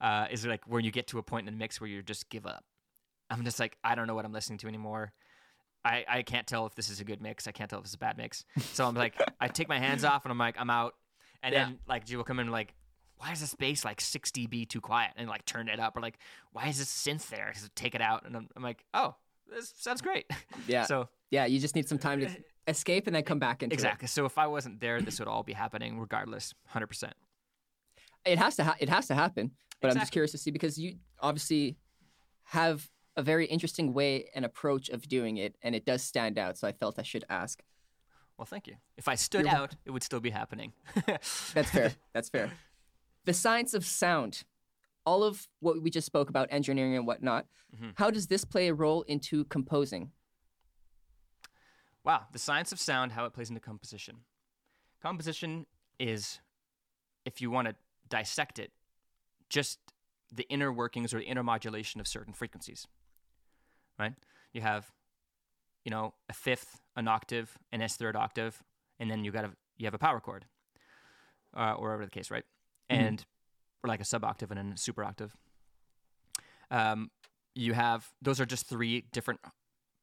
[0.00, 2.02] Uh, is it like where you get to a point in the mix where you
[2.02, 2.64] just give up.
[3.30, 5.12] I'm just like I don't know what I'm listening to anymore.
[5.84, 7.46] I, I can't tell if this is a good mix.
[7.46, 8.44] I can't tell if it's a bad mix.
[8.72, 10.94] So I'm like, I take my hands off and I'm like, I'm out.
[11.42, 11.64] And Yeah.
[11.66, 12.74] then like G will come in and like,
[13.18, 15.12] why is this bass like 6 dB too quiet?
[15.16, 15.96] And like turn it up.
[15.96, 16.18] Or like,
[16.52, 17.52] why is this synth there?
[17.54, 18.24] So take it out.
[18.24, 19.14] And I'm, I'm like, oh,
[19.50, 20.26] this sounds great.
[20.66, 21.46] yeah, so yeah.
[21.46, 22.28] You just need some time to
[22.66, 24.08] escape and then come back into exactly.
[24.08, 27.04] So if I wasn't there, this would all be happening regardless, 100%.
[27.04, 27.14] it.
[28.24, 28.64] It has to.
[28.64, 29.52] Ha- it has to happen.
[29.80, 31.76] But I'm just curious to see because you obviously
[32.46, 36.58] have a very interesting way and approach of doing it, and it does stand out.
[36.58, 37.62] So I felt I should ask.
[38.36, 38.74] Well, thank you.
[38.96, 40.72] If I stood You're out, it would still be happening.
[41.06, 41.92] That's fair.
[42.12, 42.52] That's fair.
[43.28, 44.44] The science of sound,
[45.04, 47.46] all of what we just spoke about, engineering and whatnot.
[47.76, 47.92] Mhm.
[47.98, 50.12] How does this play a role into composing?
[52.04, 54.24] Wow, the science of sound, how it plays into composition.
[55.02, 55.66] Composition
[55.98, 56.40] is,
[57.26, 57.76] if you want to
[58.08, 58.72] dissect it,
[59.50, 59.78] just
[60.32, 62.88] the inner workings or the inner modulation of certain frequencies.
[63.98, 64.14] Right?
[64.54, 64.90] You have,
[65.84, 68.64] you know, a fifth, an octave, an S third octave,
[68.98, 70.46] and then you got a you have a power chord,
[71.54, 72.46] uh, or whatever the case, right?
[72.90, 72.96] Mhm.
[72.96, 73.26] And
[73.84, 75.36] or like a sub octave and a super octave.
[76.70, 77.10] Um,
[77.54, 79.40] you have those are just three different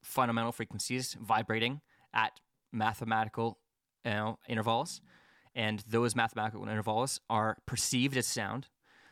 [0.03, 1.81] fundamental frequencies vibrating
[2.13, 2.39] at
[2.71, 3.59] mathematical
[4.03, 5.01] you know, intervals,
[5.55, 8.67] and those mathematical intervals are perceived as sound,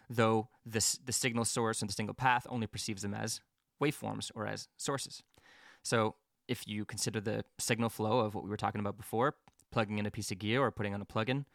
[0.10, 3.42] though this, the signal source and the signal path only perceives them as
[3.82, 5.24] waveforms or as sources.
[5.84, 6.16] So
[6.48, 9.36] if you consider the signal flow of what we were talking about before,
[9.72, 11.46] plugging in a piece of gear or putting on a plugin,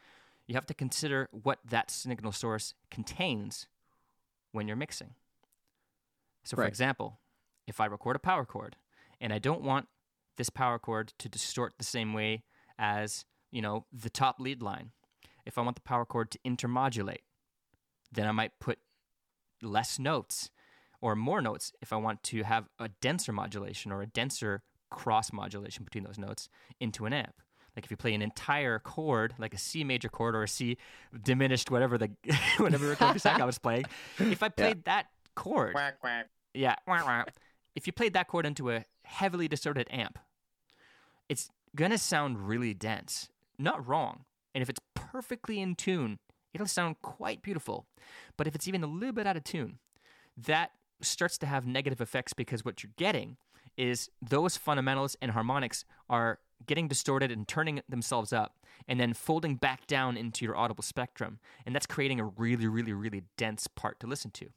[0.49, 3.69] you have to consider what that signal source contains
[4.51, 5.15] when you're mixing.
[6.43, 6.69] So, for Right.
[6.69, 7.21] example,
[7.67, 8.77] if I record a power chord
[9.21, 9.89] and I don't want
[10.37, 12.45] this power chord to distort the same way
[12.79, 14.93] as, you know, the top lead line,
[15.45, 17.25] if I want the power chord to intermodulate,
[18.11, 18.79] then I might put
[19.61, 20.51] less notes
[21.03, 25.33] or more notes if I want to have a denser modulation or a denser cross
[25.33, 26.49] modulation between those notes
[26.81, 27.43] into an amp.
[27.79, 30.79] Like if you play an entire chord, like a C major chord or a C
[31.23, 32.11] diminished, whatever the
[32.59, 33.85] whatever chord I was playing,
[34.19, 35.07] if I played that
[35.37, 35.75] chord,
[36.55, 37.23] yeah, wah, wah.
[37.77, 40.19] if you played that chord into a heavily distorted amp,
[41.29, 43.29] it's gonna sound really dense.
[43.61, 44.25] Not wrong.
[44.57, 46.19] And if it's perfectly in tune,
[46.53, 47.87] it'll sound quite beautiful.
[48.37, 49.79] But if it's even a little bit out of tune,
[50.37, 53.37] that starts to have negative effects because what you're getting
[53.77, 58.57] is those fundamentals and harmonics are getting distorted and turning themselves up
[58.87, 61.39] and then folding back down into your audible spectrum.
[61.67, 64.49] And that's creating a really, really, really dense part to listen to,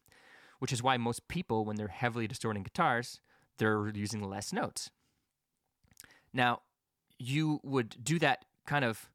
[0.60, 3.20] which is why most people, when they're heavily distorting guitars,
[3.58, 4.90] they're using less notes.
[6.34, 6.62] Now,
[7.20, 9.10] you would do that kind of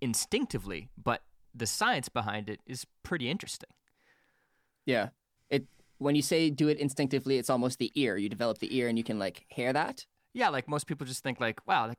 [0.00, 1.22] instinctively, but
[1.54, 3.70] the science behind it is pretty interesting.
[4.84, 5.08] Yeah.
[5.48, 5.66] It
[5.98, 8.16] when you say do it instinctively, it's almost the ear.
[8.16, 10.04] You develop the ear and you can like hear that.
[10.36, 11.98] Yeah, like most people just think like, wow, like,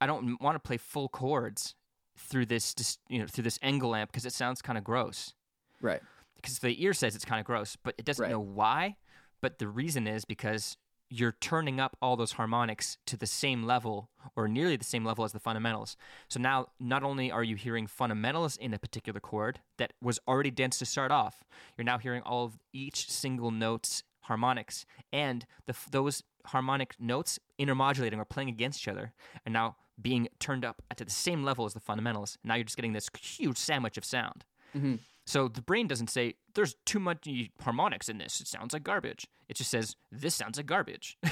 [0.00, 1.74] I don't want to play full chords
[2.16, 5.34] through this, dis- you know, through this angle amp because it sounds kind of gross.
[5.82, 6.00] Right.
[6.34, 8.30] Because the ear says it's kind of gross, but it doesn't Right.
[8.30, 8.96] know why.
[9.42, 10.78] But the reason is because
[11.10, 15.22] you're turning up all those harmonics to the same level or nearly the same level
[15.24, 15.96] as the fundamentals.
[16.28, 20.50] So now not only are you hearing fundamentals in a particular chord that was already
[20.50, 21.44] dense to start off,
[21.76, 28.18] you're now hearing all of each single note's harmonics and the, those harmonic notes intermodulating
[28.18, 29.12] or playing against each other
[29.44, 32.36] and now being turned up at the same level as the fundamentals.
[32.44, 34.44] Now you're just getting this huge sandwich of sound.
[34.74, 34.98] Mhm.
[35.26, 37.26] So the brain doesn't say there's too much
[37.60, 38.40] harmonics in this.
[38.40, 39.26] It sounds like garbage.
[39.48, 41.16] It just says this sounds like garbage.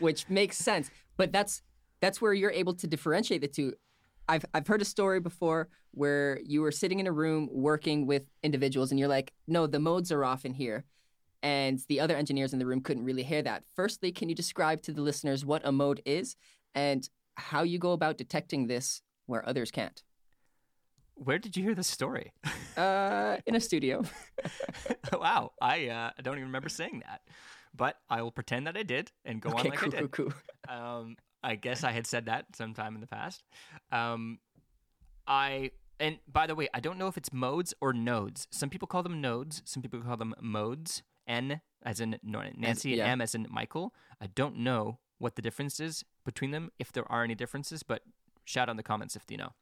[0.00, 0.90] Which makes sense.
[1.16, 1.62] But that's
[2.00, 3.74] that's where you're able to differentiate the two.
[4.28, 8.26] I've I've heard a story before where you were sitting in a room working with
[8.42, 10.84] individuals, and you're like, "No, the modes are off in here,"
[11.42, 13.64] and the other engineers in the room couldn't really hear that.
[13.74, 16.36] Firstly, can you describe to the listeners what a mode is
[16.74, 20.02] and how you go about detecting this where others can't?
[21.14, 22.32] Where did you hear this story?
[22.74, 24.02] Uh, in a studio.
[25.12, 27.20] wow, I uh, don't even remember saying that,
[27.76, 30.10] but I will pretend that I did and go okay, on like cool, I did.
[30.10, 30.34] cool, cool.
[30.74, 33.42] Um, I guess I had said that sometime in the past.
[33.90, 34.38] Um,
[35.26, 38.48] I and by the way, I don't know if it's modes or nodes.
[38.50, 39.60] Some people call them nodes.
[39.66, 41.02] Some people call them modes.
[41.26, 43.06] N as in Nancy, and yeah.
[43.06, 43.94] M as in Michael.
[44.20, 47.82] I don't know what the difference is between them, if there are any differences.
[47.82, 48.02] But
[48.44, 49.52] shout out in the comments if you know.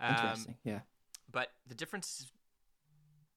[0.00, 0.54] Um, Interesting.
[0.64, 0.80] Yeah.
[1.32, 2.30] but the difference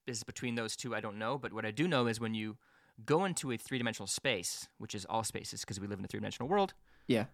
[0.06, 1.38] is between those two, I don't know.
[1.38, 2.56] But what I do know is when you
[3.04, 6.08] go into a three dimensional space, which is all spaces because we live in a
[6.08, 6.74] three dimensional world,
[7.06, 7.26] Yeah.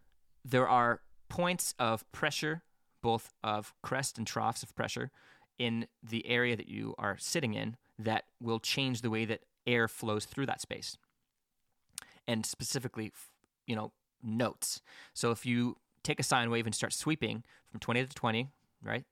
[0.44, 2.62] there are points of pressure,
[3.02, 5.10] both of crest and troughs of pressure,
[5.58, 9.88] in the area that you are sitting in that will change the way that air
[9.88, 10.96] flows through that space.
[12.28, 13.12] And specifically,
[13.66, 13.92] you know,
[14.22, 14.80] notes.
[15.14, 18.48] So if you take a sine wave and start sweeping from 20 to 20,
[18.82, 19.04] right?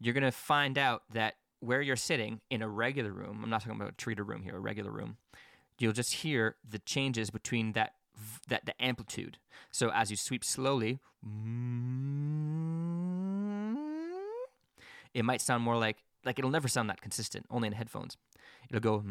[0.00, 3.62] You're going to find out that where you're sitting in a regular room, I'm not
[3.62, 5.16] talking about a treater room here, a regular room,
[5.78, 7.94] you'll just hear the changes between that
[8.48, 9.38] that the amplitude.
[9.72, 11.00] So as you sweep slowly,
[15.12, 18.16] it might sound more like like it'll never sound that consistent, only in headphones.
[18.70, 19.02] It'll go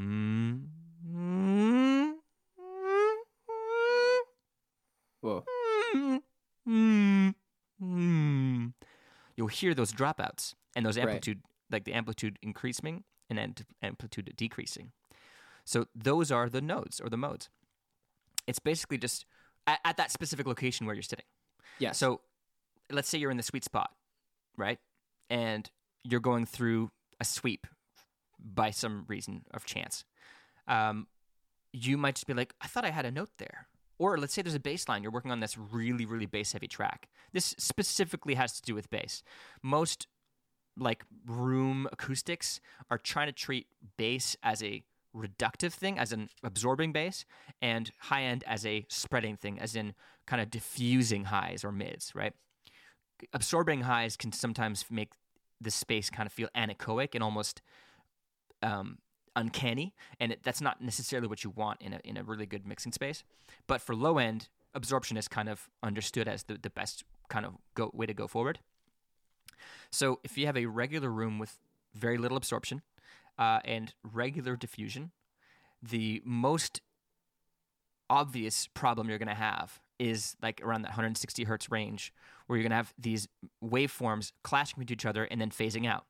[5.21, 5.43] Whoa.
[9.35, 11.03] You'll hear those dropouts and those Right.
[11.07, 11.41] amplitude,
[11.71, 14.91] like the amplitude increasing and then amplitude decreasing.
[15.65, 17.49] So those are the nodes or the modes.
[18.47, 19.25] It's basically just
[19.65, 21.25] at, at that specific location where you're sitting.
[21.79, 21.91] Yeah.
[21.93, 22.21] So
[22.91, 23.91] let's say you're in the sweet spot,
[24.57, 24.79] right?
[25.29, 25.69] And
[26.03, 26.91] you're going through
[27.23, 27.65] a sweep
[28.37, 30.03] by some reason of chance.
[30.67, 31.07] Um,
[31.71, 33.67] you might just be like, I thought I had a note there.
[33.97, 36.67] Or let's say there's a bass line, you're working on this really, really bass heavy
[36.67, 37.07] track.
[37.31, 39.23] This specifically has to do with bass.
[39.61, 40.07] Most
[40.77, 42.59] like room acoustics
[42.89, 43.67] are trying to treat
[43.97, 44.83] bass as a
[45.15, 47.23] reductive thing, as an absorbing bass,
[47.61, 49.93] and high end as a spreading thing, as in
[50.25, 52.33] kind of diffusing highs or mids, right?
[53.31, 55.11] Absorbing highs can sometimes make
[55.63, 57.61] the space kind of feel anechoic and almost
[58.61, 58.97] um,
[59.35, 62.67] uncanny, and it, that's not necessarily what you want in a in a really good
[62.67, 63.23] mixing space.
[63.67, 67.53] But for low end, absorption is kind of understood as the, the best kind of
[67.75, 68.59] go, way to go forward.
[69.91, 71.57] So if you have a regular room with
[71.93, 72.81] very little absorption
[73.37, 75.11] uh, and regular diffusion,
[75.81, 76.81] the most
[78.09, 82.13] obvious problem you're going to have is like around that 160 hertz range,
[82.47, 83.27] where you're going to have these
[83.63, 86.05] waveforms clashing with each other and then phasing out.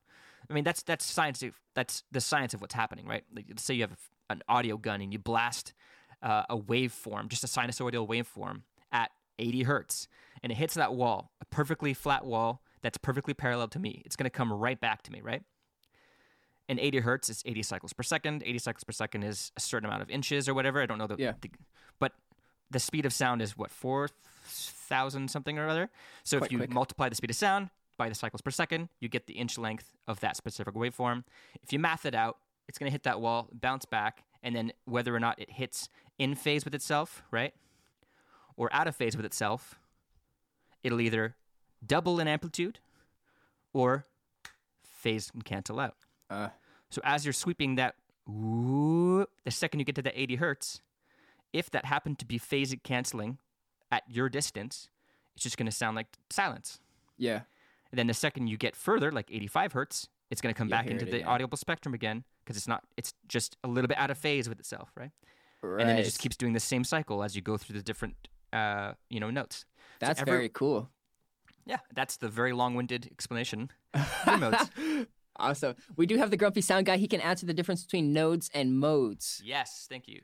[0.50, 1.44] I mean, that's that's science.
[1.76, 3.24] That's the science of what's happening, right?
[3.34, 3.98] Like, let's say you have
[4.30, 5.74] an audio gun and you blast
[6.22, 8.62] uh, a waveform, just a sinusoidal waveform,
[8.92, 10.08] at 80 hertz,
[10.42, 14.02] and it hits that wall, a perfectly flat wall that's perfectly parallel to me.
[14.06, 15.42] It's going to come right back to me, right?
[16.70, 18.44] And 80 hertz is 80 cycles per second.
[18.46, 20.82] 80 cycles per second is a certain amount of inches or whatever.
[20.82, 21.34] I don't know the, Yeah.
[21.42, 21.50] the
[22.00, 22.14] but
[22.74, 24.10] the speed of sound is what four
[24.46, 25.90] thousand something or other.
[26.24, 26.72] So Quite if you quick.
[26.74, 29.94] multiply the speed of sound by the cycles per second, you get the inch length
[30.08, 31.24] of that specific waveform.
[31.62, 34.74] If you math it out, it's going to hit that wall, bounce back, and then
[34.86, 37.54] whether or not it hits in phase with itself, right,
[38.58, 39.80] or out of phase with itself,
[40.84, 41.36] it'll either
[41.86, 42.80] double in amplitude
[43.74, 44.06] or
[44.84, 45.96] phase and cancel out.
[46.30, 46.50] Uh,
[46.90, 47.96] So as you're sweeping that,
[48.28, 50.82] the second you get to the 80 hertz,
[51.54, 53.38] if that happened to be phase canceling
[53.92, 54.90] at your distance,
[55.36, 56.80] it's just going to sound like silence.
[57.18, 57.42] yeah.
[57.92, 60.78] And then the second you get further, like 85 hertz, it's going to come You'll
[60.80, 61.28] back into the again.
[61.28, 62.84] audible spectrum again because it's not.
[62.98, 65.12] It's just a little bit out of phase with itself, right?
[65.62, 65.82] Right.
[65.82, 68.16] And then it just keeps doing the same cycle as you go through the different,
[68.52, 69.66] uh, you know, notes.
[70.00, 70.90] That's ever- very cool.
[71.68, 73.70] Yeah, that's the very long-winded explanation.
[74.28, 74.66] notes.
[75.38, 75.76] Awesome.
[75.96, 76.98] We do have the grumpy sound guy.
[76.98, 79.40] He can answer the difference between nodes and modes.
[79.46, 80.22] yes, thank you.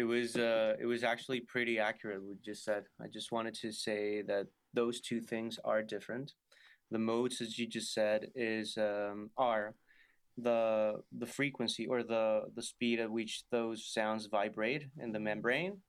[0.00, 2.22] It was uh, it was actually pretty accurate.
[2.22, 2.84] What you just said.
[3.04, 6.32] I just wanted to say that those two things are different.
[6.90, 9.74] The modes, as you just said, is um, are
[10.38, 15.82] the the frequency or the the speed at which those sounds vibrate in the membrane,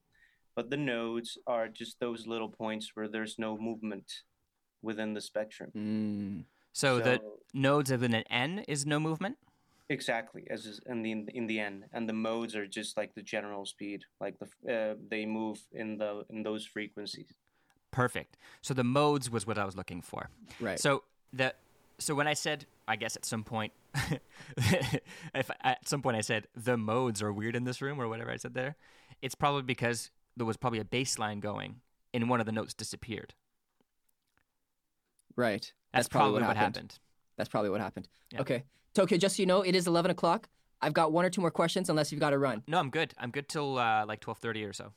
[0.56, 4.12] but the nodes are just those little points where there's no movement
[4.82, 5.70] within the spectrum.
[5.74, 6.44] Mm.
[6.74, 7.18] So, the
[7.54, 9.36] nodes of an N is no movement.
[9.88, 13.22] Exactly, as is in the in the end, and the modes are just like the
[13.22, 17.28] general speed, like the uh, they move in the in those frequencies.
[17.90, 18.38] Perfect.
[18.62, 20.30] So the modes was what I was looking for.
[20.60, 20.80] Right.
[20.80, 21.02] So
[21.32, 21.54] the
[21.98, 23.72] So when I said, I guess at some point,
[24.56, 28.30] if at some point I said the modes are weird in this room or whatever
[28.30, 28.76] I said there,
[29.20, 31.80] it's probably because there was probably a bass line going
[32.14, 33.34] and one of the notes disappeared.
[35.36, 35.72] Right.
[35.92, 36.98] That's, probably, what happened.
[37.36, 38.08] That's probably what happened.
[38.32, 38.40] Yeah.
[38.40, 38.64] Okay.
[38.94, 40.48] Tokyo, just so you know, it is 11 o'clock.
[40.80, 42.62] I've got one or two more questions unless you've got to run.
[42.66, 43.14] No, I'm good.
[43.16, 44.92] I'm good till uh, like 12:30 or so.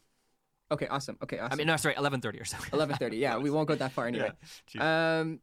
[0.72, 1.16] Okay, awesome.
[1.24, 1.54] Okay, awesome.
[1.54, 2.58] I mean, no, sorry, 11:30 or so.
[2.72, 3.20] 11:30.
[3.20, 4.32] Yeah, we won't go that far anyway.
[4.74, 4.82] Jeez.
[4.82, 5.40] Um,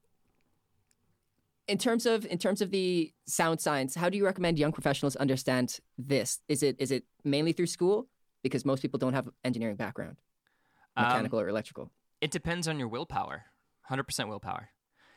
[1.69, 5.15] in terms of in terms of the sound science, how do you recommend young professionals
[5.17, 6.41] understand this?
[6.49, 8.09] Is it is it mainly through school
[8.43, 10.17] because most people don't have engineering background,
[10.97, 11.93] Um, mechanical or electrical?
[12.21, 13.45] It depends on your willpower.
[13.91, 14.71] 100% willpower.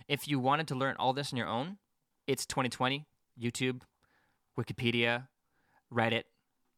[0.08, 1.78] If you wanted to learn all this on your own,
[2.28, 3.06] it's 2020,
[3.40, 3.82] YouTube,
[4.58, 5.28] Wikipedia,
[5.94, 6.24] Reddit.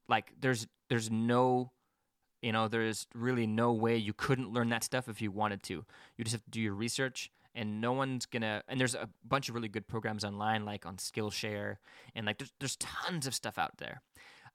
[0.08, 1.72] Like there's there's no
[2.42, 5.84] you know, there's really no way you couldn't learn that stuff if you wanted to.
[6.18, 9.50] You just have to do your research and no one's gonna and there's a bunch
[9.50, 11.78] of really good programs online like on Skillshare
[12.16, 14.02] and like there's there's tons of stuff out there.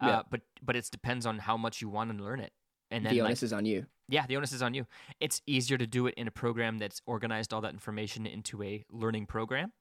[0.01, 0.19] Yeah.
[0.19, 2.53] Uh, but but it depends on how much you want to learn it.
[2.91, 3.87] And then the like, onus is on you.
[4.09, 4.87] yeah, the onus is on you.
[5.19, 8.85] It's easier to do it in a program that's organized all that information into a
[8.91, 9.73] learning program,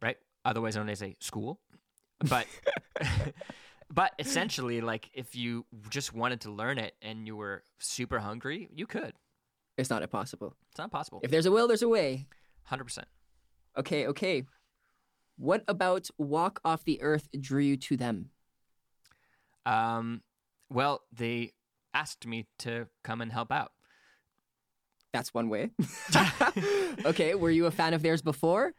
[0.00, 0.16] right?
[0.46, 1.60] Otherwise known as a school.
[2.20, 2.46] But
[3.92, 8.68] but essentially, like if you just wanted to learn it and you were super hungry,
[8.72, 9.12] you could.
[9.76, 10.54] It's not impossible.
[10.70, 11.20] It's not possible.
[11.22, 12.28] If there's a will, there's a way.
[12.62, 13.08] Hundred percent.
[13.76, 14.44] Okay, okay.
[15.36, 18.30] What about Walk Off the Earth drew you to them?
[19.66, 20.22] Um,
[20.70, 21.52] well, they
[21.92, 23.72] asked me to come and help out.
[25.12, 25.70] That's one way.
[27.04, 28.72] okay, were you a fan of theirs before?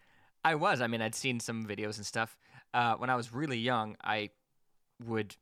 [0.47, 0.81] I was.
[0.81, 2.37] I mean, I'd seen some videos and stuff.
[2.73, 4.29] Uh, when I was really young, I
[5.05, 5.35] would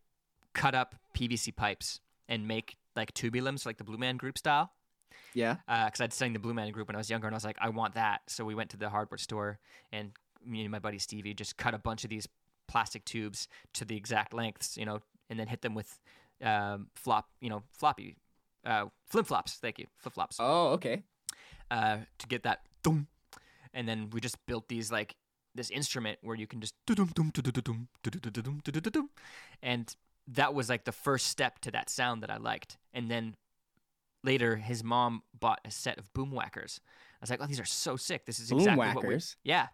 [0.53, 4.71] cut up PVC pipes and make like tubulums, like the Blue Man Group style.
[5.33, 5.57] Yeah.
[5.67, 7.57] Because I'd sang the Blue Man Group when I was younger, and I was like,
[7.61, 8.21] I want that.
[8.27, 9.59] So we went to the hardware store,
[9.91, 10.11] and
[10.45, 12.27] me and my buddy Stevie just cut a bunch of these
[12.67, 15.99] plastic tubes to the exact lengths, you know, and then hit them with
[16.41, 18.15] um, flop, you know, floppy,
[18.65, 19.53] uh, flip flops.
[19.53, 21.03] Thank you, flip flops Oh, okay.
[21.69, 22.61] uh, to get that.
[23.75, 25.15] And then we just built these like
[25.53, 26.73] this instrument where you can just
[29.61, 29.95] and
[30.27, 32.77] that was like the first step to that sound that I liked.
[32.93, 33.35] And then
[34.23, 36.79] later, his mom bought a set of Boomwhackers.
[36.79, 38.25] I was like, "Oh, these are so sick!
[38.25, 39.67] This is Boom exactly what we." Yeah,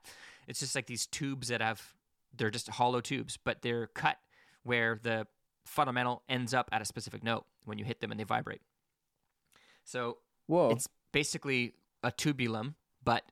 [0.47, 1.81] it's just like these tubes that have
[2.35, 4.17] they're just hollow tubes, but they're cut
[4.63, 5.27] where the
[5.65, 8.61] fundamental ends up at a specific note when you hit them and they vibrate.
[9.83, 10.69] So Whoa.
[10.71, 11.73] it's basically
[12.03, 13.23] a tubulum, but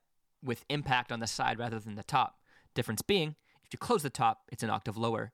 [0.42, 2.36] with impact on the side rather than the top.
[2.74, 5.32] Difference being, if you close the top, it's an octave lower,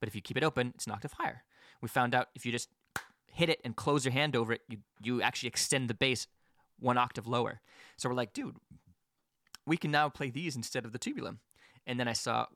[0.00, 1.44] but if you keep it open, it's an octave higher.
[1.80, 2.68] We found out if you just
[3.26, 6.26] hit it and close your hand over it, you you actually extend the bass
[6.78, 7.60] one octave lower.
[7.96, 8.56] So we're like, dude,
[9.66, 11.38] we can now play these instead of the tubulum.
[11.86, 12.46] And then I saw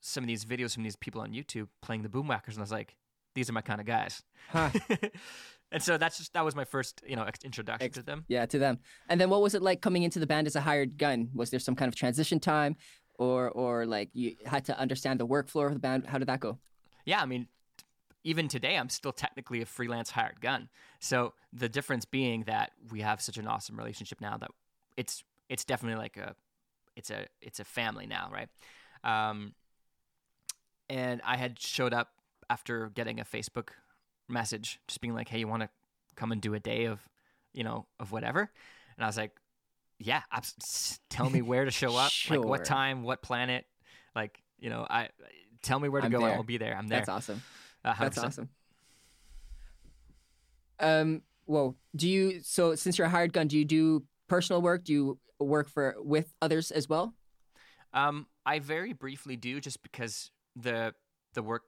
[0.00, 2.72] some of these videos from these people on YouTube playing the boomwhackers, and I was
[2.72, 2.96] like,
[3.34, 4.22] these are my kind of guys.
[4.50, 4.70] Huh.
[5.72, 8.24] and so that's just that was my first you know introduction Ex- to them.
[8.28, 8.78] Yeah, to them.
[9.08, 11.30] And then what was it like coming into the band as a hired gun?
[11.34, 12.76] Was there some kind of transition time
[13.18, 16.06] or or like you had to understand the workflow of the band?
[16.06, 16.58] How did that go?
[17.04, 17.46] Yeah, I mean,
[18.24, 20.68] even today, I'm still technically a freelance hired gun.
[20.98, 24.50] So the difference being that we have such an awesome relationship now that
[24.96, 26.34] it's it's definitely like a
[26.96, 28.48] it's a it's a family now, right?
[29.04, 29.54] Um,
[30.88, 32.08] and I had showed up
[32.48, 33.70] after getting a Facebook
[34.28, 35.68] message, just being like, "Hey, you want to
[36.16, 37.00] come and do a day of,
[37.52, 38.50] you know, of whatever?"
[38.96, 39.32] And I was like,
[39.98, 43.66] "Yeah, abs- tell me where to show up, like what time, what planet,
[44.14, 45.10] like you know, I
[45.62, 46.34] tell me where to I'm go, and there.
[46.34, 46.76] I'll be there.
[46.76, 47.00] I'm there.
[47.00, 47.42] That's awesome.
[47.84, 48.24] Uh, That's 100%.
[48.24, 48.48] awesome.
[50.80, 54.84] Um, well, do you so since you're a hired gun, do you do personal work?
[54.84, 57.14] Do you work for with others as well?
[57.92, 60.94] Um, I very briefly do, just because the
[61.34, 61.62] the work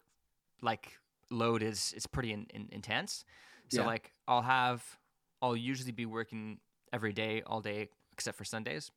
[0.62, 0.94] like
[1.30, 3.24] load is is pretty in, in, intense.
[3.68, 3.86] So Yeah.
[3.86, 4.98] like I'll have
[5.42, 6.58] I'll usually be working
[6.92, 8.90] every day, all day, except for Sundays.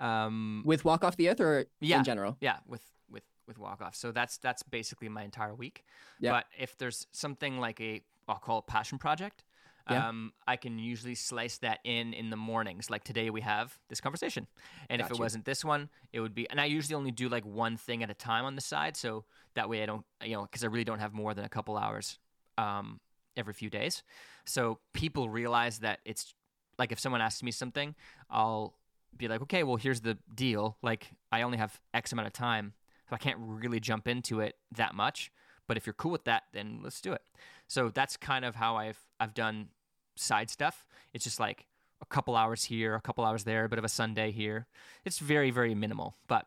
[0.00, 1.98] Um, With Walk Off the Earth or Yeah.
[1.98, 2.36] in general?
[2.40, 3.94] yeah, with with with walk off.
[3.94, 5.84] So that's that's basically my entire week.
[6.20, 6.32] Yeah.
[6.32, 9.44] But if there's something like a I'll call it passion project,
[9.88, 10.08] Yeah.
[10.08, 12.90] um, I can usually slice that in in the mornings.
[12.90, 14.46] Like today we have this conversation,
[14.90, 15.22] and if it you.
[15.22, 16.48] wasn't this one, it would be.
[16.50, 19.24] And I usually only do like one thing at a time on the side, so
[19.54, 21.76] that way I don't, you know, because I really don't have more than a couple
[21.76, 22.18] hours
[22.58, 23.00] um,
[23.36, 24.02] every few days.
[24.44, 26.34] So people realize that it's
[26.78, 27.94] like if someone asks me something,
[28.30, 28.74] I'll
[29.16, 30.76] be like, okay, well, here's the deal.
[30.82, 32.74] Like, I only have X amount of time,
[33.08, 35.30] so I can't really jump into it that much.
[35.66, 37.22] But if you're cool with that, then let's do it.
[37.66, 39.68] So that's kind of how I've I've done
[40.16, 40.86] side stuff.
[41.12, 41.66] It's just like
[42.02, 44.66] a couple hours here, a couple hours there, a bit of a Sunday here.
[45.04, 46.46] It's very very minimal, but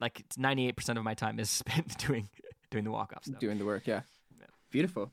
[0.00, 2.28] like it's 98% of my time is spent doing
[2.70, 3.38] doing the walk off stuff.
[3.40, 4.00] Doing the work, yeah.
[4.70, 5.10] Beautiful.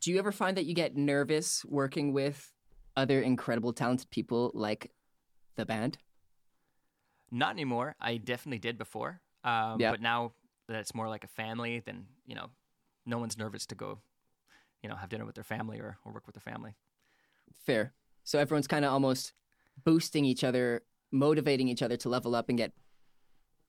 [0.00, 2.52] Do you ever find that you get nervous working with
[2.96, 4.92] other incredible talented people like
[5.56, 5.98] the band?
[7.30, 7.96] Not anymore.
[8.00, 9.20] I definitely did before.
[9.44, 9.92] Um, Yeah.
[9.92, 10.32] But now
[10.68, 12.50] that it's more like a family, then you know,
[13.06, 14.00] no one's nervous to go,
[14.82, 16.74] you know, have dinner with their family or, or work with their family.
[17.64, 17.92] Fair.
[18.24, 19.32] So everyone's kind of almost
[19.84, 22.72] boosting each other, motivating each other to level up and get,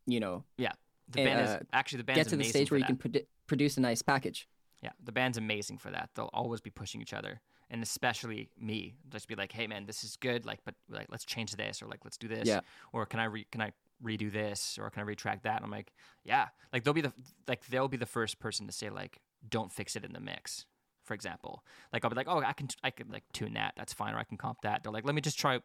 [0.06, 0.72] you know, Yeah,
[1.10, 3.00] the And, band uh, is actually the band's get to the stage where you that.
[3.00, 4.48] can produ- produce a nice package.
[4.84, 6.10] Yeah, the band's amazing for that.
[6.16, 7.42] They'll always be pushing each other,
[7.72, 8.96] and especially me.
[9.10, 10.46] Just be like, "Hey, man, this is good.
[10.46, 12.60] Like, but like, let's change this, or like, let's do this, Yeah.
[12.94, 15.72] or can I re- can I redo this, or can I retract that?" And I'm
[15.72, 15.92] like,
[16.24, 17.14] "Yeah." Like they'll be the
[17.48, 20.68] like they'll be the first person to say like, "Don't fix it in the mix."
[21.08, 23.74] For example, like I'll be like, "Oh, I can I can like tune that.
[23.78, 25.60] That's fine, or I can comp that." They're like, "Let me just try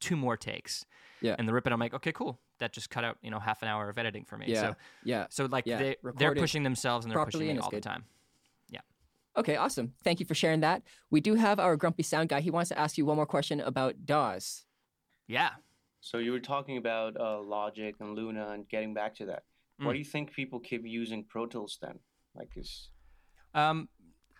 [0.00, 0.86] two more takes."
[1.20, 1.34] Yeah.
[1.38, 2.38] And the rip it, I'm like, "Okay, cool.
[2.60, 4.60] That just cut out you know half an hour of editing for me." Yeah.
[4.60, 5.26] So yeah.
[5.30, 7.76] so like Yeah, they they're pushing themselves and they're properly pushing me it's all the
[7.76, 7.82] good.
[7.82, 8.04] time.
[9.36, 9.94] Okay, awesome.
[10.04, 10.84] Thank you for sharing that.
[11.10, 12.40] We do have our grumpy sound guy.
[12.40, 14.64] He wants to ask you one more question about DAWs.
[15.26, 15.50] Yeah.
[16.00, 19.42] So you were talking about uh, Logic and Luna and getting back to that.
[19.78, 19.92] Why Mm.
[19.94, 21.98] do you think people keep using Pro Tools then?
[22.36, 22.90] Like, is
[23.54, 23.88] Um,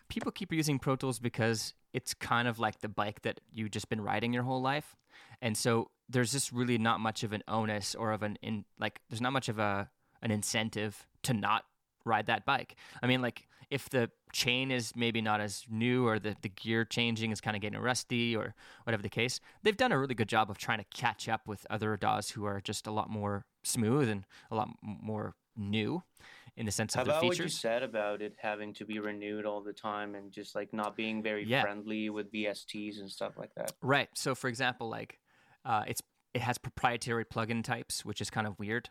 [0.09, 3.88] people keep using Pro Tools because it's kind of like the bike that you've just
[3.88, 4.96] been riding your whole life,
[5.40, 9.00] and so there's just really not much of an onus or of an in like
[9.09, 9.88] there's not much of a
[10.22, 11.64] an incentive to not
[12.05, 12.76] ride that bike.
[13.02, 16.84] I mean, like if the chain is maybe not as new or the, the gear
[16.84, 20.28] changing is kind of getting rusty or whatever the case, they've done a really good
[20.28, 23.46] job of trying to catch up with other DAWs who are just a lot more
[23.62, 26.02] smooth and a lot more new
[26.57, 28.98] in the sense how of their about what you said about it having to be
[29.00, 31.62] renewed all the time and just like not being very Yeah.
[31.62, 33.72] friendly with VSTs and stuff like that?
[33.82, 34.09] Right.
[34.14, 35.18] So, for example, like
[35.64, 36.00] uh, it's
[36.32, 38.90] it has proprietary plugin types, which is kind of weird,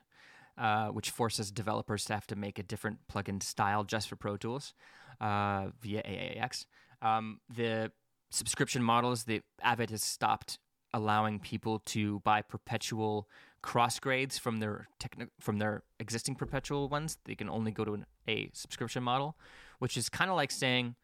[0.58, 4.38] uh, which forces developers to have to make a different plugin style just for Pro
[4.38, 4.74] Tools
[5.20, 6.66] uh, via AAX.
[7.02, 7.92] Um, the
[8.32, 10.58] subscription models, the Avid has stopped
[10.94, 13.28] allowing people to buy perpetual
[13.64, 17.18] cross grades from their techni- from their existing perpetual ones.
[17.26, 19.36] They can only go to an, a subscription model,
[19.80, 20.96] which is kind of like saying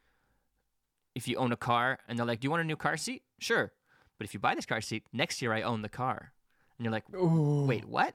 [1.15, 3.23] if you own a car and they're like, "Do you want a new car seat?"
[3.39, 3.71] Sure.
[4.19, 6.33] But if you buy this car seat, next year I own the car.
[6.77, 7.05] And you're like,
[7.67, 8.13] wait, what?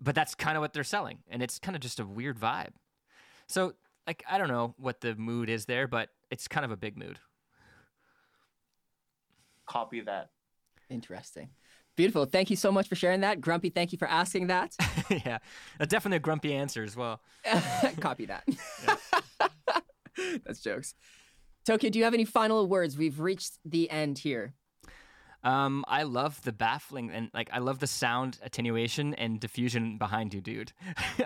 [0.00, 1.18] But that's kind of what they're selling.
[1.28, 2.72] And it's kind of just a weird vibe.
[3.46, 3.74] So,
[4.06, 6.96] like, I don't know what the mood is there, but it's kind of a big
[6.96, 7.20] mood.
[9.66, 10.30] Copy that.
[10.90, 11.50] Interesting.
[11.96, 12.24] Beautiful.
[12.24, 13.40] Thank you so much for sharing that.
[13.40, 14.74] Grumpy, thank you for asking that.
[15.10, 15.38] yeah.
[15.78, 17.20] Definitely a grumpy answer as well.
[18.00, 18.44] Copy that.
[20.44, 20.94] That's jokes.
[21.64, 22.98] Tokyo, do you have any final words?
[22.98, 24.54] We've reached the end here.
[25.44, 30.32] Um, I love the baffling and like I love the sound attenuation and diffusion behind
[30.32, 30.72] you, dude.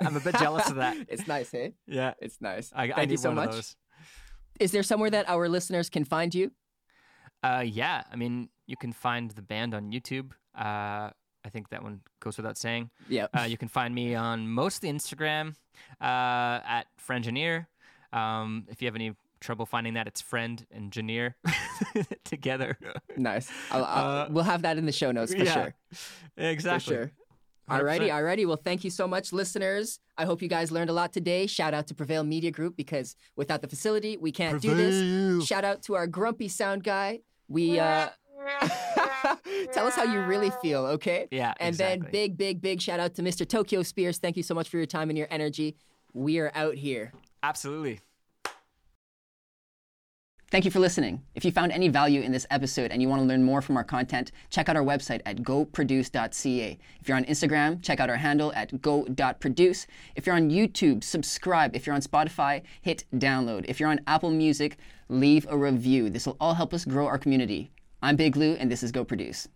[0.00, 0.96] I'm a bit jealous of that.
[1.08, 1.74] It's nice, hey?
[1.86, 2.14] Yeah.
[2.20, 2.72] It's nice.
[2.74, 3.74] I, Thank I you so much.
[4.60, 6.50] Is there somewhere that our listeners can find you?
[7.42, 10.30] Uh, yeah, I mean, you can find the band on YouTube.
[10.56, 11.10] Uh,
[11.44, 12.90] I think that one goes without saying.
[13.08, 13.26] Yeah.
[13.36, 15.54] Uh, you can find me on mostly Instagram
[16.00, 17.66] uh, at Friengineer.
[18.12, 21.36] Um, if you have any trouble finding that, it's Friend Engineer
[22.24, 22.76] together.
[23.16, 23.50] nice.
[23.70, 25.74] I'll, I'll, Uh, we'll have that in the show notes for yeah, sure.
[26.36, 26.94] Exactly.
[26.96, 27.12] For sure.
[27.70, 28.10] Alrighty, 100%.
[28.10, 28.46] alrighty.
[28.46, 30.00] Well, thank you so much, listeners.
[30.16, 31.46] I hope you guys learned a lot today.
[31.46, 35.46] Shout out to Prevail Media Group because without the facility, we can't do this.
[35.46, 37.20] Shout out to our grumpy sound guy.
[37.46, 38.08] We uh
[39.72, 41.28] tell us how you really feel, okay?
[41.30, 42.03] Yeah, And exactly.
[42.03, 43.47] then big, big, big shout out to Mr.
[43.47, 44.18] Tokyo Spears.
[44.18, 45.76] Thank you so much for your time and your energy.
[46.12, 47.12] We are out here.
[47.43, 48.01] Absolutely.
[50.51, 51.20] Thank you for listening.
[51.34, 53.76] If you found any value in this episode and you want to learn more from
[53.76, 56.78] our content, check out our website at goproduce.ca.
[57.01, 59.86] If you're on Instagram, check out our handle at go.produce.
[60.16, 61.76] If you're on YouTube, subscribe.
[61.76, 63.66] If you're on Spotify, hit download.
[63.68, 64.78] If you're on Apple Music,
[65.11, 66.09] leave a review.
[66.09, 67.70] This will all help us grow our community.
[68.01, 69.49] I'm Big Lou, and this is Go Produce.